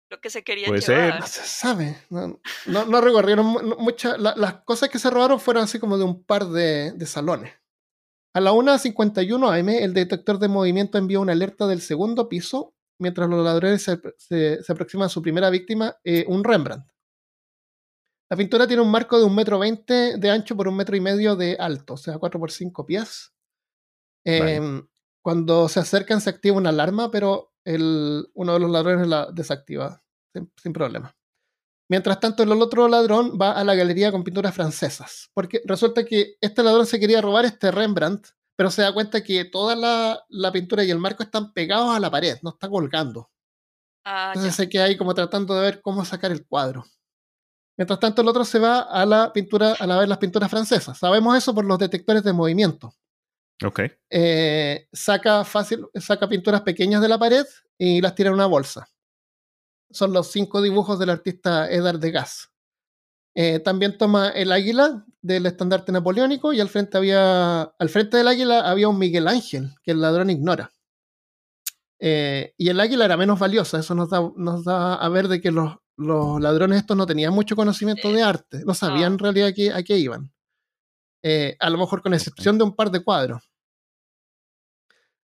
[0.10, 1.12] lo que se quería Puede llevar.
[1.12, 1.20] ser.
[1.20, 1.97] No se sabe.
[2.10, 3.45] No, no, no recorrieron
[3.78, 4.18] muchas.
[4.20, 7.53] las cosas que se robaron fueron así como de un par de, de salones.
[8.34, 13.30] A la 1.51 am, el detector de movimiento envió una alerta del segundo piso mientras
[13.30, 16.88] los ladrones se, se, se aproximan a su primera víctima, eh, un Rembrandt.
[18.30, 21.01] La pintura tiene un marco de un metro veinte de ancho por un metro y
[21.01, 23.34] medio de alto, o sea, 4 por 5 pies.
[24.26, 24.84] Eh, vale.
[25.24, 30.01] Cuando se acercan se activa una alarma, pero el, uno de los ladrones la desactiva
[30.34, 31.15] sin, sin, problema.
[31.89, 36.36] Mientras tanto, el otro ladrón va a la galería con pinturas francesas, porque resulta que
[36.41, 40.51] este ladrón se quería robar este Rembrandt, pero se da cuenta que toda la, la
[40.51, 43.30] pintura y el marco están pegados a la pared, no está colgando.
[44.05, 44.63] Ah, Entonces ya.
[44.63, 46.86] se queda ahí como tratando de ver cómo sacar el cuadro.
[47.78, 50.97] Mientras tanto, el otro se va a la pintura, a la ver las pinturas francesas.
[50.97, 52.93] Sabemos eso por los detectores de movimiento.
[53.64, 53.82] Ok.
[54.10, 57.45] Eh, saca fácil, saca pinturas pequeñas de la pared
[57.78, 58.88] y las tira en una bolsa.
[59.89, 62.51] Son los cinco dibujos del artista Edard de Gas.
[63.34, 68.28] Eh, también toma el águila del estandarte napoleónico y al frente había al frente del
[68.28, 70.72] águila había un Miguel Ángel que el ladrón ignora.
[71.99, 75.41] Eh, y el águila era menos valiosa, eso nos da, nos da a ver de
[75.41, 79.47] que los, los ladrones estos no tenían mucho conocimiento de arte, no sabían en realidad
[79.49, 80.32] a qué, a qué iban.
[81.30, 83.52] Eh, a lo mejor con excepción de un par de cuadros.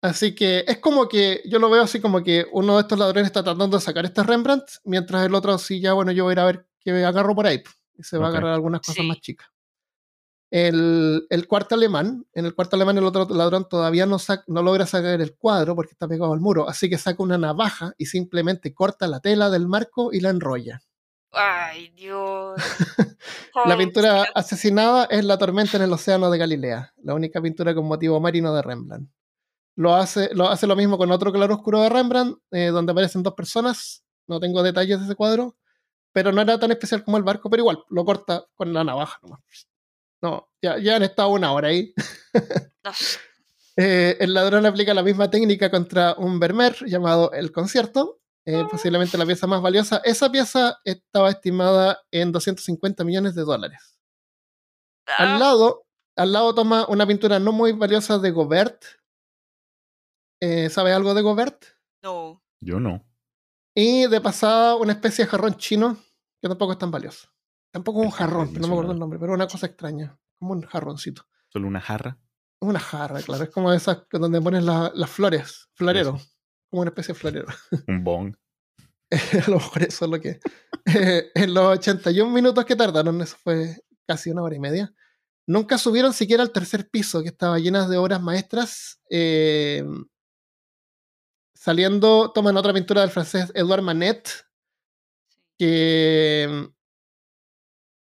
[0.03, 3.27] Así que es como que yo lo veo así como que uno de estos ladrones
[3.27, 6.35] está tratando de sacar este Rembrandt, mientras el otro sí ya, bueno, yo voy a
[6.35, 7.63] ir a ver qué agarro por ahí.
[7.97, 8.35] Y se va okay.
[8.35, 9.07] a agarrar algunas cosas sí.
[9.07, 9.47] más chicas.
[10.51, 14.63] El, el, cuarto alemán, en el cuarto alemán el otro ladrón todavía no, saca, no
[14.65, 18.07] logra sacar el cuadro porque está pegado al muro, así que saca una navaja y
[18.07, 20.83] simplemente corta la tela del marco y la enrolla.
[21.35, 22.57] Ay, Dios.
[23.67, 27.87] la pintura asesinada es La tormenta en el océano de Galilea, la única pintura con
[27.87, 29.11] motivo marino de Rembrandt.
[29.77, 33.35] Lo hace lo, hace lo mismo con otro claroscuro de Rembrandt, eh, donde aparecen dos
[33.35, 34.05] personas.
[34.27, 35.57] No tengo detalles de ese cuadro,
[36.13, 39.19] pero no era tan especial como el barco, pero igual, lo corta con la navaja
[39.23, 39.41] nomás.
[40.23, 41.93] No, ya, ya han estado una hora ahí.
[42.85, 42.91] no.
[43.77, 49.17] eh, el ladrón aplica la misma técnica contra un Vermeer llamado El Concierto, eh, posiblemente
[49.17, 50.01] la pieza más valiosa.
[50.05, 53.99] Esa pieza estaba estimada en 250 millones de dólares.
[55.07, 55.35] Ah.
[55.35, 55.87] Al lado,
[56.17, 58.85] al lado toma una pintura no muy valiosa de Gobert.
[60.41, 61.65] Eh, ¿Sabe algo de Gobert?
[62.03, 62.43] No.
[62.61, 63.05] Yo no.
[63.75, 65.97] Y de pasada una especie de jarrón chino
[66.41, 67.29] que tampoco es tan valioso.
[67.73, 71.27] Tampoco un jarrón, no me acuerdo el nombre, pero una cosa extraña, como un jarroncito.
[71.49, 72.19] ¿Solo una jarra?
[72.61, 76.34] Una jarra, claro, es como esas donde pones la, las flores, florero, eso.
[76.75, 77.47] Como una especie de florero.
[77.87, 78.35] Un bong.
[79.13, 80.41] a lo mejor eso es lo que...
[80.87, 83.77] eh, en los 81 minutos que tardaron, eso fue
[84.09, 84.93] casi una hora y media,
[85.47, 89.01] nunca subieron siquiera al tercer piso, que estaba llenas de obras maestras.
[89.09, 89.85] Eh,
[91.55, 94.29] saliendo, toman otra pintura del francés Edouard Manet,
[95.57, 96.69] que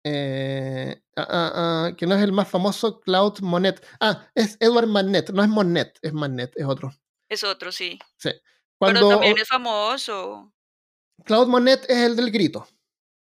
[0.05, 3.85] eh, ah, ah, que no es el más famoso, Claude Monet.
[3.99, 6.93] Ah, es Edward Manet, no es Monet, es Manet, es otro.
[7.29, 7.99] Es otro, sí.
[8.17, 8.31] Sí.
[8.77, 10.53] Cuando, Pero también es famoso.
[11.23, 12.67] Claude Monet es el del grito.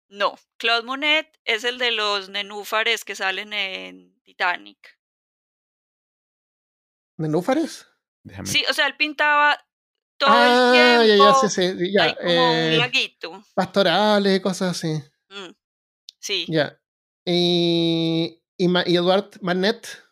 [0.09, 4.99] No, Claude Monet es el de los nenúfares que salen en Titanic.
[7.17, 7.87] ¿Nenúfares?
[8.23, 8.47] Déjame.
[8.47, 9.57] Sí, o sea, él pintaba
[10.17, 11.23] todo ah, el tiempo.
[11.23, 12.03] Ya, ya, sí, sí, ya.
[12.03, 13.43] Hay como eh, un laguito.
[13.53, 14.93] Pastorales y cosas así.
[15.29, 15.55] Mm.
[16.19, 16.45] Sí.
[16.49, 16.79] Ya.
[17.23, 20.04] Y, y, y, Edward Manet.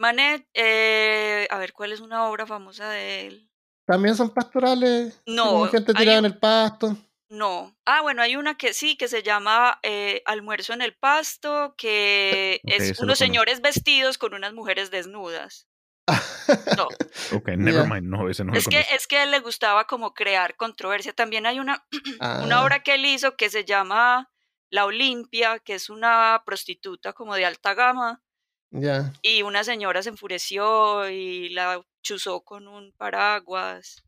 [0.00, 3.50] Manet, eh, a ver, ¿cuál es una obra famosa de él?
[3.86, 5.20] También son pastorales.
[5.26, 5.66] No.
[5.66, 6.96] gente tirada en el pasto.
[7.28, 7.76] No.
[7.84, 12.60] Ah, bueno, hay una que sí, que se llama eh, Almuerzo en el Pasto, que
[12.64, 15.68] okay, es unos señores vestidos con unas mujeres desnudas.
[16.76, 16.88] No.
[17.36, 17.84] Ok, never yeah.
[17.84, 21.12] mind, no, ese no es que Es que a él le gustaba como crear controversia.
[21.12, 21.86] También hay una,
[22.20, 22.40] ah.
[22.42, 24.30] una obra que él hizo que se llama
[24.70, 28.22] La Olimpia, que es una prostituta como de alta gama.
[28.70, 29.12] Yeah.
[29.22, 34.04] Y una señora se enfureció y la chuzó con un paraguas.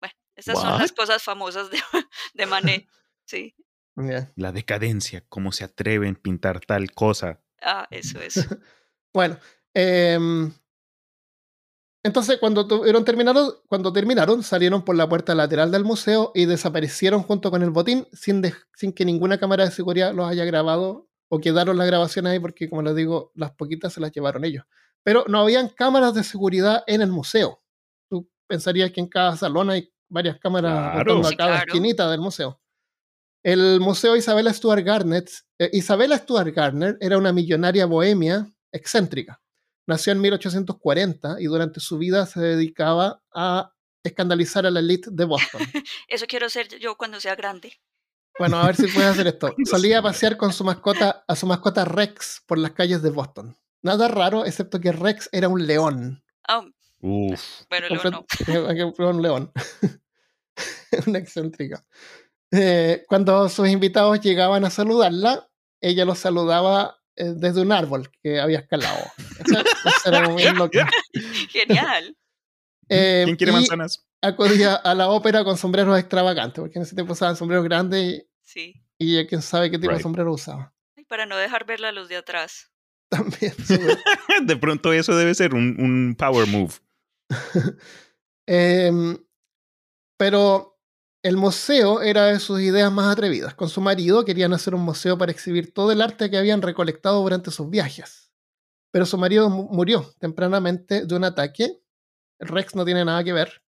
[0.00, 0.62] Bueno, esas What?
[0.62, 1.78] son las cosas famosas de,
[2.34, 2.86] de Manet.
[3.26, 3.54] Sí.
[3.96, 4.30] Yeah.
[4.36, 7.40] La decadencia, cómo se atreven a pintar tal cosa.
[7.62, 8.46] Ah, eso es.
[9.14, 9.38] bueno,
[9.72, 10.18] eh,
[12.04, 17.22] entonces, cuando, tuvieron terminaron, cuando terminaron, salieron por la puerta lateral del museo y desaparecieron
[17.22, 21.08] junto con el botín sin, de, sin que ninguna cámara de seguridad los haya grabado
[21.28, 24.64] o quedaron las grabaciones ahí porque, como les digo, las poquitas se las llevaron ellos.
[25.02, 27.62] Pero no habían cámaras de seguridad en el museo.
[28.08, 31.18] Tú pensarías que en cada salón hay varias cámaras claro.
[31.18, 31.64] a cada claro.
[31.66, 32.60] esquinita del museo.
[33.42, 35.24] El Museo Isabella Stuart Gardner,
[35.58, 39.42] eh, Isabella Stuart Gardner era una millonaria bohemia excéntrica.
[39.86, 43.70] Nació en 1840 y durante su vida se dedicaba a
[44.02, 45.60] escandalizar a la elite de Boston.
[46.08, 47.74] Eso quiero ser yo cuando sea grande.
[48.38, 49.54] Bueno, a ver si puedes hacer esto.
[49.64, 53.56] Solía pasear con su mascota, a su mascota Rex por las calles de Boston.
[53.82, 56.24] Nada raro, excepto que Rex era un león.
[56.48, 56.64] Ah,
[57.00, 57.42] Uf.
[57.68, 58.26] bueno, luego no.
[58.98, 59.52] Era un león.
[61.06, 61.84] una excéntrica.
[62.50, 65.48] Eh, cuando sus invitados llegaban a saludarla,
[65.80, 69.04] ella los saludaba eh, desde un árbol que había escalado.
[69.44, 70.78] Eso- eso era muy loco.
[71.50, 72.16] Genial.
[72.88, 74.06] Eh, ¿Quién quiere y manzanas?
[74.26, 78.74] Acudía a la ópera con sombreros extravagantes, porque en ese tiempo usaban sombreros grandes Sí.
[78.98, 80.72] y, y quién sabe qué tipo de sombrero usaba.
[80.96, 82.70] Y para no dejar verla a los de atrás.
[83.10, 83.54] También.
[84.46, 86.72] De pronto eso debe ser un, un power move.
[88.46, 89.16] Em,
[90.18, 90.78] pero
[91.22, 93.54] el museo era de sus ideas más atrevidas.
[93.54, 97.22] Con su marido querían hacer un museo para exhibir todo el arte que habían recolectado
[97.22, 98.32] durante sus viajes.
[98.92, 101.80] Pero su marido mu- murió tempranamente de un ataque.
[102.38, 103.63] Rex no tiene nada que ver.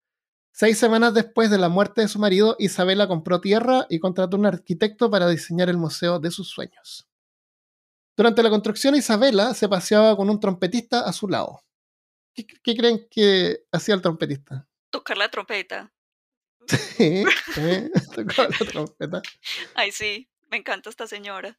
[0.52, 4.46] Seis semanas después de la muerte de su marido, Isabela compró tierra y contrató un
[4.46, 7.08] arquitecto para diseñar el museo de sus sueños.
[8.18, 11.62] Durante la construcción, Isabela se paseaba con un trompetista a su lado.
[12.36, 14.68] ¿Qué, qué creen que hacía el trompetista?
[14.90, 15.92] Tocar la trompeta.
[16.68, 17.24] Sí,
[18.16, 19.22] tocaba la trompeta.
[19.74, 20.30] Ay, sí.
[20.52, 21.58] Me encanta esta señora.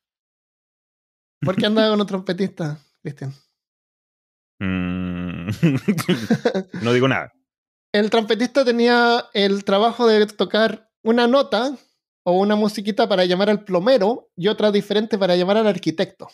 [1.40, 3.34] ¿Por qué andaba con un trompetista, Cristian?
[4.60, 5.48] Mm.
[6.82, 7.32] no digo nada.
[7.92, 11.76] El trompetista tenía el trabajo de tocar una nota
[12.24, 16.28] o una musiquita para llamar al plomero y otra diferente para llamar al arquitecto.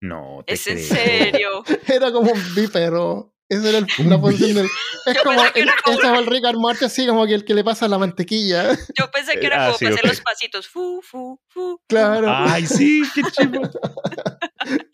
[0.00, 1.64] No te ¿Es en serio?
[1.86, 3.28] Era como un bípero.
[3.48, 4.66] Esa era el- la función del.
[5.04, 5.50] Es Yo como el,
[5.84, 7.98] como es como el Rick and Morty, así como que el que le pasa la
[7.98, 8.70] mantequilla.
[8.98, 10.68] Yo pensé que era Ah, como sí, para hacer los pasitos.
[10.68, 11.78] Fu, fu, fu.
[11.88, 12.28] Claro.
[12.30, 13.60] Ay, sí, qué chido.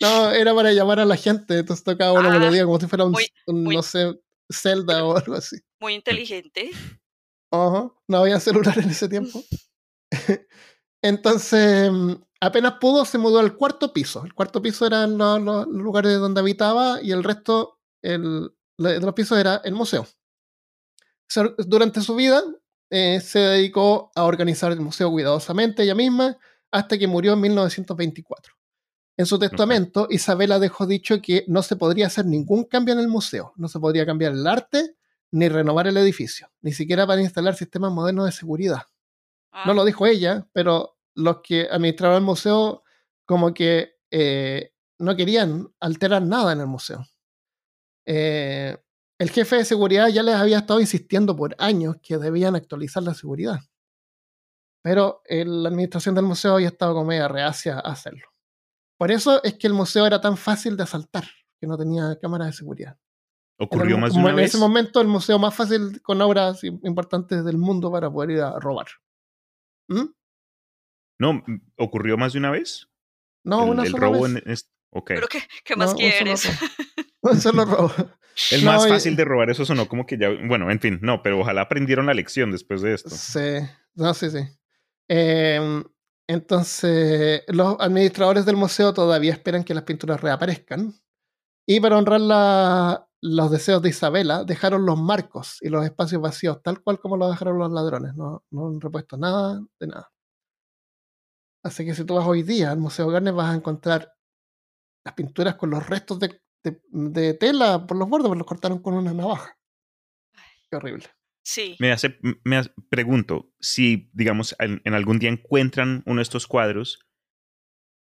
[0.00, 1.58] No, era para llamar a la gente.
[1.58, 4.18] Entonces tocaba una Ah, melodía como si fuera un, muy- un, muy- no sé,
[4.50, 5.56] Zelda o algo así.
[5.80, 6.70] Muy inteligente.
[7.50, 9.42] Ajá, no había celular en ese tiempo.
[11.02, 14.24] Entonces, mm, apenas pudo, se mudó al cuarto piso.
[14.24, 19.14] El cuarto piso eran los, los lugares donde habitaba y el resto el, de los
[19.14, 20.06] pisos era el museo.
[21.58, 22.42] Durante su vida
[22.90, 26.38] eh, se dedicó a organizar el museo cuidadosamente ella misma
[26.70, 28.54] hasta que murió en 1924.
[29.18, 33.08] En su testamento, Isabela dejó dicho que no se podría hacer ningún cambio en el
[33.08, 34.96] museo, no se podría cambiar el arte
[35.30, 38.82] ni renovar el edificio, ni siquiera para instalar sistemas modernos de seguridad.
[39.52, 42.82] Ah, No lo dijo ella, pero los que administraban el museo
[43.26, 47.04] como que eh, no querían alterar nada en el museo.
[48.06, 48.76] Eh,
[49.18, 53.14] el jefe de seguridad ya les había estado insistiendo por años que debían actualizar la
[53.14, 53.58] seguridad.
[54.82, 58.28] Pero la administración del museo había estado como media reacia a hacerlo.
[58.96, 61.24] Por eso es que el museo era tan fácil de asaltar,
[61.60, 62.96] que no tenía cámaras de seguridad.
[63.58, 64.46] Ocurrió el- más de como una en vez.
[64.50, 68.40] ese momento el museo más fácil con obras im- importantes del mundo para poder ir
[68.40, 68.86] a robar.
[69.88, 70.04] ¿Mm?
[71.20, 71.42] No,
[71.76, 72.88] ocurrió más de una vez.
[73.44, 74.42] No, el, una el sola robo vez.
[74.44, 75.08] en es- ok.
[75.08, 76.44] ¿Pero qué, qué más No, quieres?
[77.22, 77.92] Un solo robo.
[78.52, 80.28] El No, más y- fácil de robar, eso sonó como que ya.
[80.46, 83.10] Bueno, en fin, no, pero ojalá aprendieron la lección después de esto.
[83.10, 83.40] Sí,
[83.94, 84.38] no, sí, sí.
[85.08, 85.82] Em,
[86.28, 90.94] entonces, los administradores del museo todavía esperan que las pinturas reaparezcan.
[91.66, 96.62] Y para honrar la- los deseos de Isabela, dejaron los marcos y los espacios vacíos,
[96.62, 98.14] tal cual como los dejaron los ladrones.
[98.14, 100.10] No, no han repuesto nada de nada.
[101.64, 104.12] Así que si tú vas hoy día al Museo Garner, vas a encontrar
[105.04, 108.78] las pinturas con los restos de, de- de tela por los bordes, porque los cortaron
[108.80, 109.58] con una navaja.
[110.70, 111.04] Qué horrible.
[111.44, 111.76] Sí.
[111.80, 116.46] Me hace, me hace- pregunto, si, digamos, en, en algún día encuentran uno de estos
[116.46, 117.00] cuadros,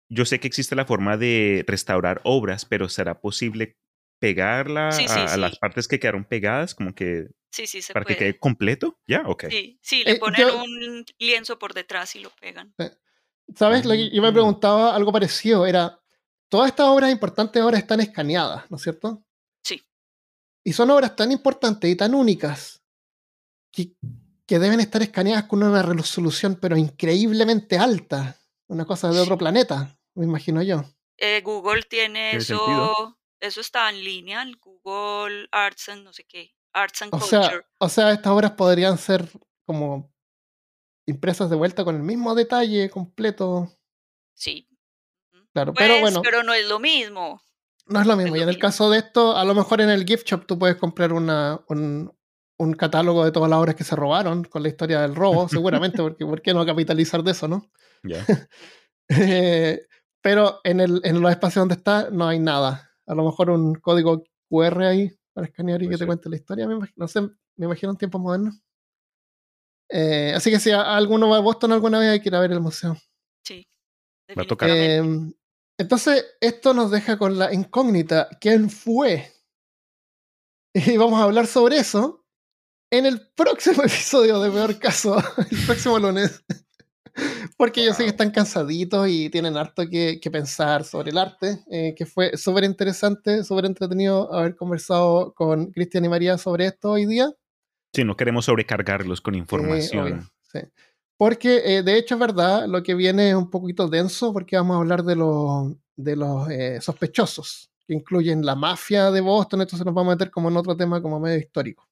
[0.09, 3.78] yo sé que existe la forma de restaurar obras, pero ¿será posible
[4.20, 8.05] pegarla Sí, sí, a, las partes que quedaron pegadas, como que Sí, sí se para
[8.05, 8.32] que puede.
[8.32, 8.99] quede completo?
[9.07, 9.24] ¿Ya?
[9.26, 9.45] Ok.
[9.49, 12.74] Sí, sí, le Eh, ponen yo- un lienzo por detrás y lo pegan.
[13.55, 13.86] ¿Sabes?
[13.86, 14.34] Lo que yo me Ah.
[14.34, 15.65] preguntaba algo parecido.
[15.65, 15.99] Era,
[16.49, 19.24] todas estas obras importantes ahora están escaneadas, ¿no es cierto?
[19.63, 19.82] Sí.
[20.63, 22.84] Y son obras tan importantes y tan únicas
[23.72, 23.93] que,
[24.45, 28.38] que deben estar escaneadas con una resolución pero increíblemente alta.
[28.68, 30.84] Una cosa de otro planeta, me imagino yo.
[31.18, 33.18] Eh, Google tiene Tiene eso, sentido.
[33.39, 37.41] Eso está en línea, el Google Arts and no sé qué, Arts and O Culture.
[37.47, 39.27] sea, o sea, estas obras podrían ser
[39.65, 40.13] como
[41.07, 43.71] impresas de vuelta con el mismo detalle completo.
[44.33, 44.67] sí.
[45.53, 46.21] Claro, Pues, pero bueno.
[46.21, 47.41] pero no es lo mismo.
[47.88, 48.35] No es lo mismo.
[48.35, 50.59] es Y en el caso de esto, a lo mejor en el gift shop tú
[50.59, 52.15] puedes comprar una, un,
[52.59, 55.97] un catálogo de todas las obras que se robaron con la historia del robo, seguramente,
[55.97, 57.71] porque ¿por qué no capitalizar de eso, no?
[59.09, 59.88] Eh,
[60.21, 62.86] pero en, el, en los espacios donde está no hay nada.
[63.08, 66.68] A lo mejor un código QR ahí para escanear y que te cuente la historia.
[66.95, 68.62] no sé, me imagino en tiempos modernos.
[69.89, 72.51] Eh, así que si alguno va a Boston alguna vez hay que ir a ver
[72.51, 72.97] el museo.
[73.45, 73.66] Sí.
[74.38, 74.70] Va a tocar.
[75.80, 78.30] Entonces, esto nos deja con la incógnita.
[78.39, 79.32] ¿Quién fue?
[80.74, 82.28] Y vamos a hablar sobre eso
[82.91, 85.18] en el próximo episodio de Peor Caso,
[85.49, 86.43] el próximo lunes.
[87.58, 91.95] Porque yo sé que están cansaditos y tienen harto que, pensar sobre el arte, eh,
[91.97, 97.08] que fue súper interesante, súper entretenido haber conversado con Cristian y María sobre esto hoy
[97.08, 97.32] día.
[97.93, 100.30] Sí, no queremos sobrecargarlos con información.
[100.43, 100.60] Sí,
[101.18, 104.76] Porque eh, de hecho es verdad, lo que viene es un poquito denso porque vamos
[104.76, 109.84] a hablar de, los de los eh, sospechosos, que incluyen la mafia de Boston, entonces
[109.84, 111.89] nos vamos a meter como en otro tema como medio histórico.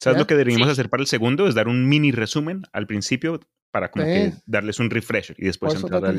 [0.00, 1.46] ¿Sabes lo que deberíamos hacer para el segundo?
[1.46, 3.40] Es dar un mini resumen al principio
[3.74, 6.18] para como que darles un refresher y después entrar al...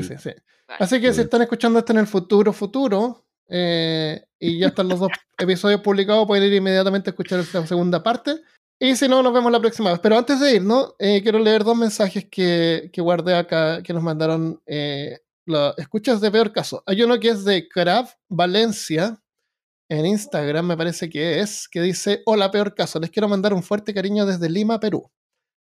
[0.78, 5.00] Así que si están escuchando esto en el futuro, futuro, eh, y ya están los
[5.00, 8.42] dos episodios publicados, pueden ir inmediatamente a escuchar esta segunda parte.
[8.78, 10.00] Y si no, nos vemos la próxima vez.
[10.00, 10.96] Pero antes de ir, ¿no?
[10.98, 15.20] Eh, quiero leer dos mensajes que, que, guardé acá, que nos mandaron eh,
[15.78, 16.82] escuchas de peor caso.
[16.84, 19.18] Hay uno que es de Crab Valencia,
[19.88, 23.62] en Instagram me parece que es, que dice, hola peor caso, les quiero mandar un
[23.62, 25.10] fuerte cariño desde Lima, Perú.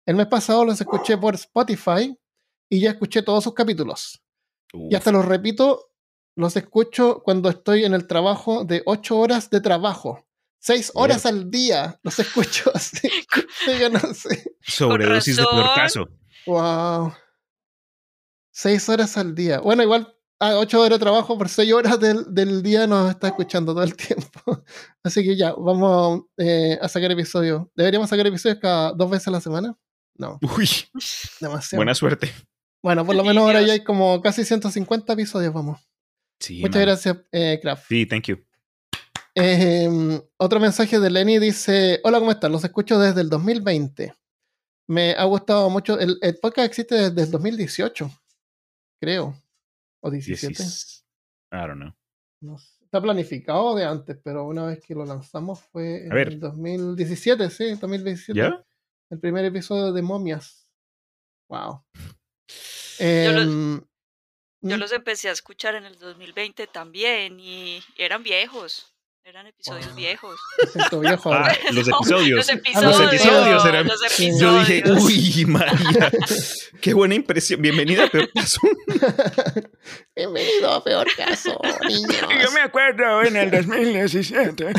[0.09, 2.17] El mes pasado los escuché por Spotify
[2.67, 4.19] y ya escuché todos sus capítulos.
[4.73, 5.91] Y hasta los repito,
[6.35, 10.27] los escucho cuando estoy en el trabajo de ocho horas de trabajo.
[10.57, 13.07] Seis horas al día los escucho así.
[14.61, 16.09] Sobredosis de peor caso.
[16.47, 17.13] Wow.
[18.49, 19.59] Seis horas al día.
[19.59, 23.27] Bueno, igual a ocho horas de trabajo por seis horas del, del, día nos está
[23.27, 24.63] escuchando todo el tiempo.
[25.03, 27.67] Así que ya, vamos eh, a sacar episodios.
[27.75, 29.77] ¿Deberíamos sacar episodios cada dos veces a la semana?
[30.19, 30.37] No.
[30.57, 30.69] Uy.
[31.39, 31.79] Demasiado.
[31.79, 32.31] Buena suerte.
[32.83, 35.79] Bueno, por lo menos ahora ya hay como casi 150 episodios, vamos.
[36.39, 37.87] Sí, Muchas gracias, eh, Kraft.
[37.87, 38.37] Sí, thank you.
[39.33, 42.51] Em, otro mensaje de Lenny dice: Hola, ¿cómo están?
[42.51, 44.13] Los escucho desde el 2020.
[44.87, 45.99] Me ha gustado mucho.
[45.99, 48.11] El, el podcast existe desde el 2018,
[49.01, 49.35] creo.
[50.01, 50.63] ¿O 17?
[50.63, 51.93] I don't know.
[52.41, 57.49] No Está planificado de antes, pero una vez que lo lanzamos fue en el 2017,
[57.51, 58.39] sí, 2017.
[58.39, 58.65] ¿Ya?
[59.09, 60.69] El primer episodio de Momias.
[61.49, 61.83] Wow.
[62.99, 63.81] yo, los, em,
[64.61, 68.93] yo los empecé a escuchar en el 2020 también y eran viejos.
[69.23, 70.39] Eran episodios viejos.
[71.01, 72.37] Viejo ah, los episodios.
[72.37, 72.99] los episodios.
[72.99, 73.87] Los episodios eran.
[73.87, 74.39] Los episodios.
[74.39, 76.11] Yo dije, uy, María,
[76.81, 77.61] qué buena impresión.
[77.61, 78.61] Bienvenida a Peor Caso.
[80.15, 82.17] Bienvenido a Peor Caso, niños.
[82.41, 84.73] Yo me acuerdo en el 2017.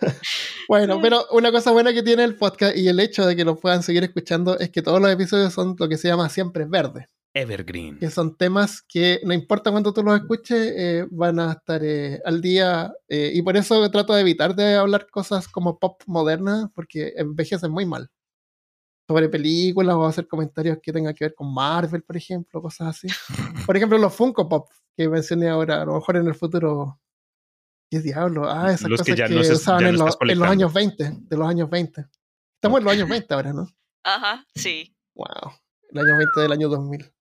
[0.68, 3.56] bueno, pero una cosa buena que tiene el podcast y el hecho de que lo
[3.56, 7.08] puedan seguir escuchando es que todos los episodios son lo que se llama siempre verde.
[7.34, 7.98] Evergreen.
[7.98, 12.20] Que son temas que no importa cuánto tú los escuches, eh, van a estar eh,
[12.24, 12.92] al día.
[13.08, 17.72] Eh, y por eso trato de evitar de hablar cosas como pop moderna, porque envejecen
[17.72, 18.08] muy mal.
[19.08, 23.08] Sobre películas o hacer comentarios que tengan que ver con Marvel, por ejemplo, cosas así.
[23.66, 27.00] Por ejemplo, los Funko Pop que mencioné ahora, a lo mejor en el futuro.
[27.90, 28.50] ¿Qué diablo?
[28.50, 32.06] Ah, esas cosas que, usaban en, los años 20, de los años 20.
[32.54, 33.68] Estamos en los años 20 ahora, ¿no?
[34.04, 34.94] Ajá, sí.
[35.14, 35.52] Wow.
[35.90, 37.12] El año 20 del año 2000.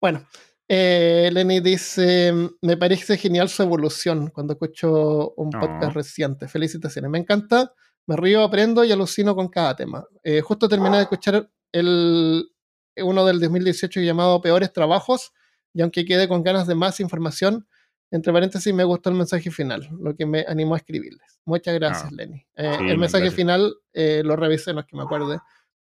[0.00, 0.26] Bueno,
[0.68, 6.46] eh, Lenny dice, me parece genial su evolución cuando escucho un podcast reciente.
[6.46, 7.74] Felicitaciones, me encanta,
[8.06, 10.06] me río, aprendo y alucino con cada tema.
[10.22, 12.52] Eh, justo terminé de escuchar el,
[12.96, 15.32] uno del 2018 llamado Peores Trabajos
[15.72, 17.66] y aunque quede con ganas de más información,
[18.10, 21.40] entre paréntesis me gustó el mensaje final, lo que me animó a escribirles.
[21.44, 22.46] Muchas gracias, ah, Lenny.
[22.56, 25.38] Eh, el mensaje final lo revisé, no es que me acuerde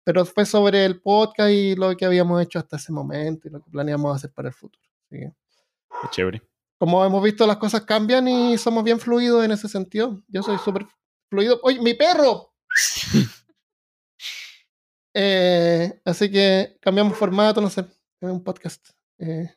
[0.09, 3.62] pero fue sobre el podcast y lo que habíamos hecho hasta ese momento y lo
[3.62, 4.82] que planeamos hacer para el futuro.
[5.10, 5.30] Qué
[6.10, 6.40] chévere.
[6.78, 10.22] Como hemos visto, las cosas cambian y somos bien fluidos en ese sentido.
[10.28, 10.86] Yo soy súper
[11.28, 11.60] fluido.
[11.62, 12.55] ¡Oye, mi perro!
[15.20, 17.84] Eh, así que cambiamos formato, no sé,
[18.20, 18.90] un podcast.
[19.18, 19.52] Eh.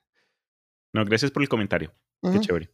[0.92, 1.94] no, gracias por el comentario.
[2.22, 2.72] Qué chévere.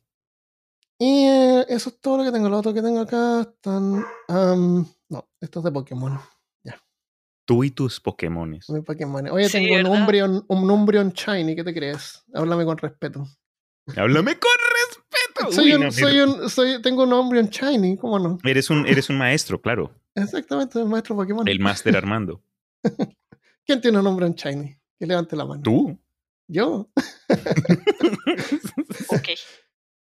[0.99, 2.49] Y eh, eso es todo lo que tengo.
[2.49, 4.05] Lo otro que tengo acá están.
[4.27, 6.19] no, esto es de Pokémon.
[7.47, 8.69] Tú y tus Pokémones.
[8.69, 12.21] Oye, tengo un Umbreon, un Umbreon Shiny, ¿qué te crees?
[12.33, 13.25] Háblame con respeto.
[13.95, 14.51] Háblame con
[14.85, 15.53] respeto.
[15.53, 18.37] Soy un, soy un, soy, tengo un Umbreon Shiny, ¿cómo no?
[18.43, 19.95] Eres un, eres un maestro, claro.
[20.15, 21.47] Exactamente, el maestro Pokémon.
[21.47, 22.43] El Master Armando.
[23.65, 24.77] ¿Quién tiene un Umbreon Shiny?
[24.99, 25.61] Que levante la mano.
[25.61, 25.97] ¿Tú?
[26.47, 26.89] ¿Yo?
[29.09, 29.29] ok.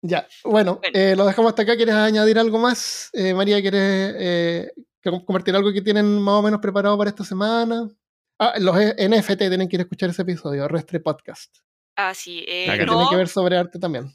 [0.01, 1.77] Ya, bueno, eh, lo dejamos hasta acá.
[1.77, 3.10] ¿Quieres añadir algo más?
[3.14, 7.89] Eh, María, ¿quieres eh, compartir algo que tienen más o menos preparado para esta semana?
[8.38, 11.60] Ah, los NFT tienen que ir a escuchar ese episodio, Restre Podcast.
[11.95, 12.43] Ah, sí.
[12.45, 14.14] que tiene que ver sobre arte también.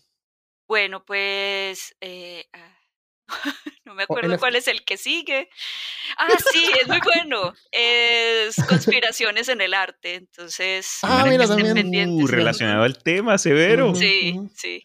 [0.66, 1.97] Bueno, pues...
[2.03, 2.77] Ah,
[3.89, 5.48] no me acuerdo cuál es el que sigue.
[6.19, 7.55] Ah, sí, es muy bueno.
[7.73, 10.15] Es conspiraciones en el arte.
[10.15, 12.10] Entonces, ah, mira, también.
[12.10, 13.94] Uh, relacionado al tema, severo.
[13.94, 14.82] sí, sí,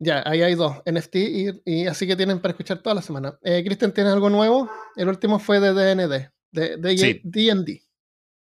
[0.00, 1.16] Ya, ahí hay dos, NFT
[1.64, 3.38] y, así que tienen para escuchar toda la semana.
[3.42, 4.68] Eh, Cristian, ¿tienes algo nuevo?
[4.96, 7.82] El último fue de DND, de D&D.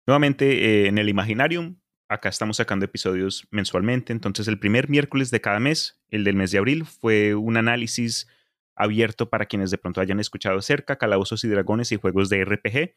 [0.05, 1.79] Nuevamente eh, en el Imaginarium,
[2.09, 6.51] acá estamos sacando episodios mensualmente, entonces el primer miércoles de cada mes, el del mes
[6.51, 8.27] de abril, fue un análisis
[8.75, 12.93] abierto para quienes de pronto hayan escuchado cerca, Calabozos y Dragones y juegos de RPG,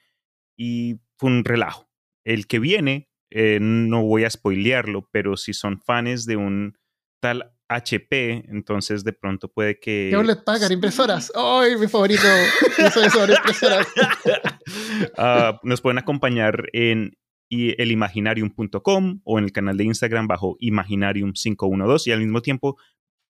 [0.57, 1.89] y fue un relajo.
[2.25, 6.79] El que viene, eh, no voy a spoilearlo, pero si son fans de un
[7.21, 10.11] tal HP, entonces de pronto puede que...
[10.11, 10.73] ¿Qué les pagan?
[10.73, 11.31] ¿Impresoras?
[11.37, 12.23] ¡Ay, mi favorito!
[13.13, 13.87] sobre impresoras.
[15.17, 17.17] Ah, nos pueden acompañar en
[17.51, 22.77] elimaginarium.com o en el canal de Instagram bajo Imaginarium512 y al mismo tiempo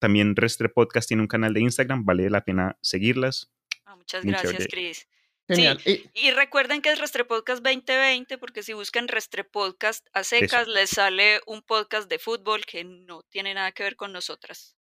[0.05, 3.51] también Restre Podcast tiene un canal de Instagram, vale la pena seguirlas.
[3.85, 5.07] Ah, muchas gracias, Chris.
[5.47, 5.81] Genial.
[5.83, 10.91] y, recuerden que es Restre Podcast 2020, porque si buscan Restre Podcast a secas, les
[10.91, 14.75] sale un podcast de fútbol que no tiene nada que ver con nosotras.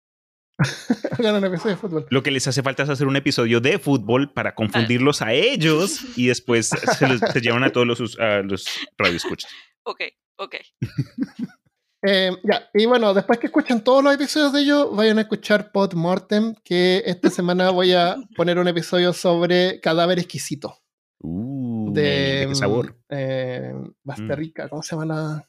[1.18, 2.06] un episodio de fútbol.
[2.08, 6.00] Lo que les hace falta es hacer un episodio de fútbol para confundirlos a ellos
[6.16, 8.64] y después se, los, llevan a todos los, a los
[8.96, 9.52] radioescuchas.
[9.82, 10.00] Ok,
[10.36, 10.56] ok.
[12.02, 15.70] Eh, ya, y bueno, después que escuchen todos los episodios de ellos, vayan a escuchar
[15.70, 20.76] Pod Mortem, que esta semana voy a poner un episodio sobre cadáver exquisito.
[21.22, 22.96] Uh, de qué sabor.
[23.10, 25.48] Eh, Basterrica, ¿cómo se llama la...?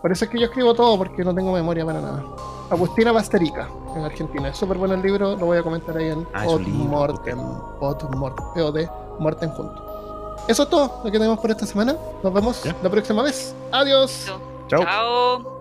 [0.00, 2.24] Por eso es que yo escribo todo, porque no tengo memoria para nada.
[2.70, 4.48] Agustina Basterica, en Argentina.
[4.48, 7.38] Es súper bueno el libro, lo voy a comentar ahí en ah, Pod Mortem.
[7.80, 10.36] Pod Mortem, POD, Mortem junto.
[10.48, 11.96] Eso es todo lo que tenemos por esta semana.
[12.22, 13.54] Nos vemos la próxima vez.
[13.72, 14.30] Adiós.
[14.68, 15.55] Chao.